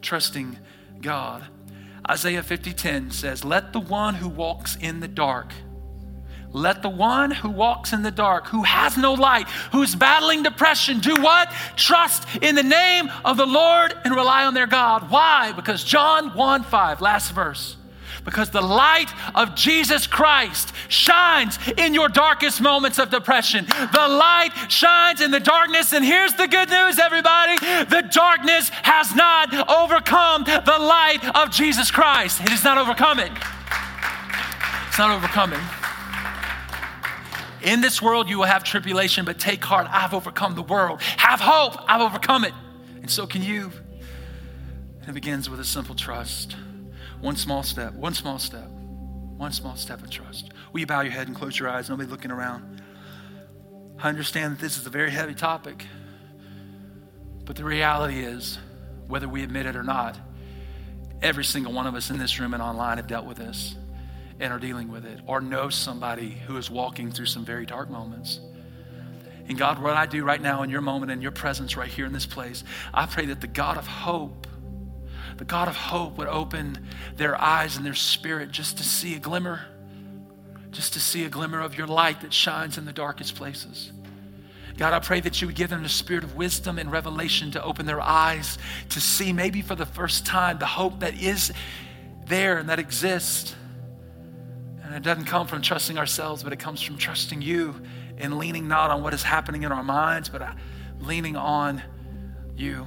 [0.00, 0.58] trusting
[1.02, 1.44] God.
[2.10, 5.52] Isaiah 50:10 says, "Let the one who walks in the dark
[6.52, 11.00] let the one who walks in the dark, who has no light, who's battling depression,
[11.00, 11.52] do what?
[11.76, 15.10] Trust in the name of the Lord and rely on their God.
[15.10, 15.52] Why?
[15.52, 17.76] Because John 1 5, last verse
[18.26, 23.64] because the light of Jesus Christ shines in your darkest moments of depression.
[23.64, 25.94] The light shines in the darkness.
[25.94, 27.56] And here's the good news, everybody
[27.86, 32.40] the darkness has not overcome the light of Jesus Christ.
[32.42, 33.32] It has not overcome it.
[34.88, 35.60] It's not overcoming.
[37.62, 39.86] In this world, you will have tribulation, but take heart.
[39.90, 41.00] I've overcome the world.
[41.00, 41.76] Have hope.
[41.88, 42.52] I've overcome it.
[43.00, 43.70] And so can you.
[45.06, 46.56] It begins with a simple trust.
[47.20, 48.68] One small step, one small step,
[49.36, 50.50] one small step of trust.
[50.72, 51.88] Will you bow your head and close your eyes?
[51.88, 52.82] Nobody looking around.
[53.98, 55.86] I understand that this is a very heavy topic,
[57.44, 58.58] but the reality is,
[59.08, 60.18] whether we admit it or not,
[61.22, 63.74] every single one of us in this room and online have dealt with this
[64.38, 67.88] and are dealing with it, or know somebody who is walking through some very dark
[67.88, 68.38] moments.
[69.48, 72.04] And God, what I do right now in your moment, in your presence right here
[72.04, 74.45] in this place, I pray that the God of hope
[75.38, 79.18] the God of hope would open their eyes and their spirit just to see a
[79.18, 79.66] glimmer,
[80.70, 83.92] just to see a glimmer of your light that shines in the darkest places.
[84.76, 87.62] God, I pray that you would give them the spirit of wisdom and revelation to
[87.62, 88.58] open their eyes
[88.90, 91.52] to see, maybe for the first time, the hope that is
[92.26, 93.54] there and that exists.
[94.82, 97.80] And it doesn't come from trusting ourselves, but it comes from trusting you
[98.18, 100.52] and leaning not on what is happening in our minds, but uh,
[101.00, 101.82] leaning on
[102.54, 102.86] you.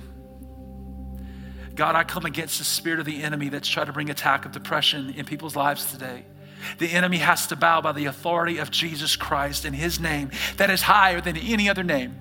[1.80, 4.52] God, I come against the spirit of the enemy that's trying to bring attack of
[4.52, 6.26] depression in people's lives today.
[6.78, 10.70] The enemy has to bow by the authority of Jesus Christ in his name that
[10.70, 12.20] is higher than any other name.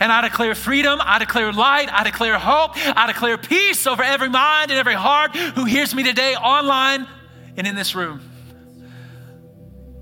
[0.00, 4.28] And I declare freedom, I declare light, I declare hope, I declare peace over every
[4.28, 7.06] mind and every heart who hears me today online
[7.56, 8.20] and in this room.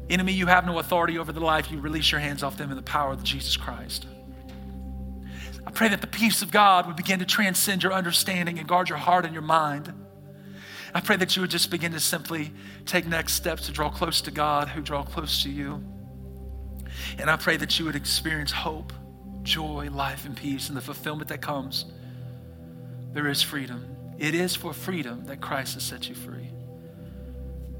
[0.08, 1.70] Enemy, you have no authority over the life.
[1.70, 4.06] You release your hands off them in the power of Jesus Christ.
[5.66, 8.88] I pray that the peace of God would begin to transcend your understanding and guard
[8.88, 9.92] your heart and your mind.
[10.94, 12.52] I pray that you would just begin to simply
[12.86, 15.82] take next steps to draw close to God, who draw close to you.
[17.18, 18.92] And I pray that you would experience hope,
[19.42, 21.86] joy, life, and peace, and the fulfillment that comes.
[23.12, 23.96] There is freedom.
[24.18, 26.53] It is for freedom that Christ has set you free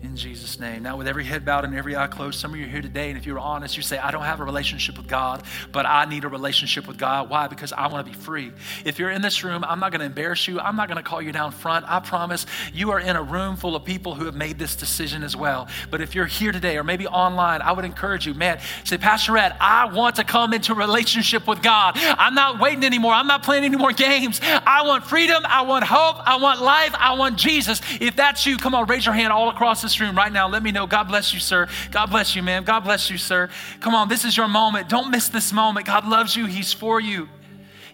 [0.05, 0.83] in Jesus' name.
[0.83, 3.09] Now, with every head bowed and every eye closed, some of you are here today,
[3.09, 5.43] and if you're honest, you say, I don't have a relationship with God,
[5.73, 7.31] but I need a relationship with God.
[7.31, 7.49] Why?
[7.49, 8.53] Because I want to be free.
[8.85, 10.61] If you're in this room, I'm not going to embarrass you.
[10.61, 11.87] I'm not going to call you down front.
[11.89, 15.23] I promise you are in a room full of people who have made this decision
[15.23, 15.69] as well.
[15.91, 19.33] But if you're here today or maybe online, I would encourage you, man, say, Pastor
[19.33, 21.95] Rhett, I want to come into a relationship with God.
[21.97, 23.13] I'm not waiting anymore.
[23.15, 24.41] I'm not playing any more games.
[24.43, 25.43] I want freedom.
[25.47, 26.17] I want hope.
[26.27, 26.95] I want life.
[26.99, 27.81] I want Jesus.
[28.01, 30.63] If that's you, come on, raise your hand all across this room right now, let
[30.63, 30.87] me know.
[30.87, 31.69] God bless you, sir.
[31.91, 32.65] God bless you, ma'am.
[32.65, 33.51] God bless you, sir.
[33.81, 34.89] Come on, this is your moment.
[34.89, 35.87] Don't miss this moment.
[35.87, 37.29] God loves you, He's for you.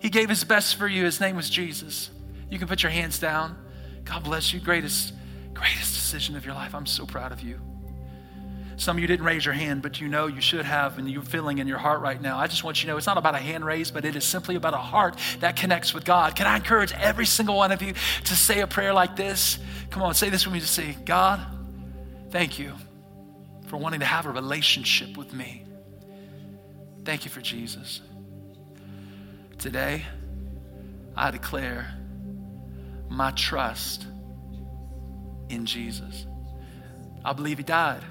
[0.00, 1.04] He gave His best for you.
[1.04, 2.10] His name was Jesus.
[2.48, 3.56] You can put your hands down.
[4.04, 4.60] God bless you.
[4.60, 5.12] Greatest,
[5.54, 6.74] greatest decision of your life.
[6.74, 7.60] I'm so proud of you.
[8.80, 11.22] Some of you didn't raise your hand, but you know you should have, and you're
[11.22, 12.38] feeling in your heart right now.
[12.38, 14.24] I just want you to know it's not about a hand raised, but it is
[14.24, 16.34] simply about a heart that connects with God.
[16.34, 17.92] Can I encourage every single one of you
[18.24, 19.58] to say a prayer like this?
[19.90, 21.40] Come on, say this with me to say, God,
[22.30, 22.74] thank you
[23.66, 25.64] for wanting to have a relationship with me.
[27.04, 28.00] Thank you for Jesus.
[29.58, 30.04] Today,
[31.16, 31.94] I declare
[33.08, 34.06] my trust
[35.48, 36.26] in Jesus.
[37.24, 38.02] I believe He died.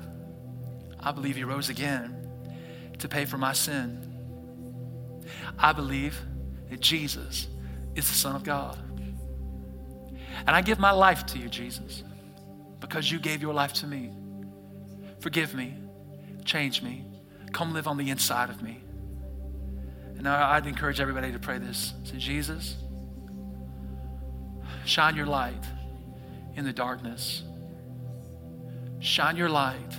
[0.99, 2.15] I believe He rose again
[2.99, 4.05] to pay for my sin.
[5.57, 6.19] I believe
[6.69, 7.47] that Jesus
[7.95, 8.77] is the Son of God.
[10.45, 12.03] And I give my life to you, Jesus,
[12.79, 14.11] because you gave your life to me.
[15.19, 15.75] Forgive me,
[16.45, 17.05] change me,
[17.51, 18.81] come live on the inside of me.
[20.17, 21.93] And I'd encourage everybody to pray this.
[22.03, 22.75] Say, Jesus,
[24.85, 25.63] shine your light
[26.55, 27.43] in the darkness.
[28.99, 29.97] Shine your light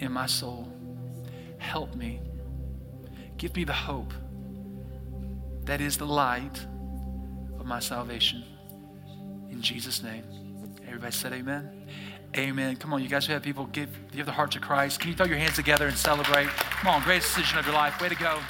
[0.00, 0.68] in my soul.
[1.58, 2.20] Help me.
[3.38, 4.12] Give me the hope
[5.64, 6.58] that is the light
[7.58, 8.44] of my salvation.
[9.50, 10.24] In Jesus' name.
[10.90, 11.86] Everybody said amen.
[12.36, 12.74] Amen.
[12.74, 14.98] Come on, you guys who have people give, give the heart to Christ.
[14.98, 16.48] Can you throw your hands together and celebrate?
[16.48, 18.00] Come on, greatest decision of your life.
[18.00, 18.40] Way to go.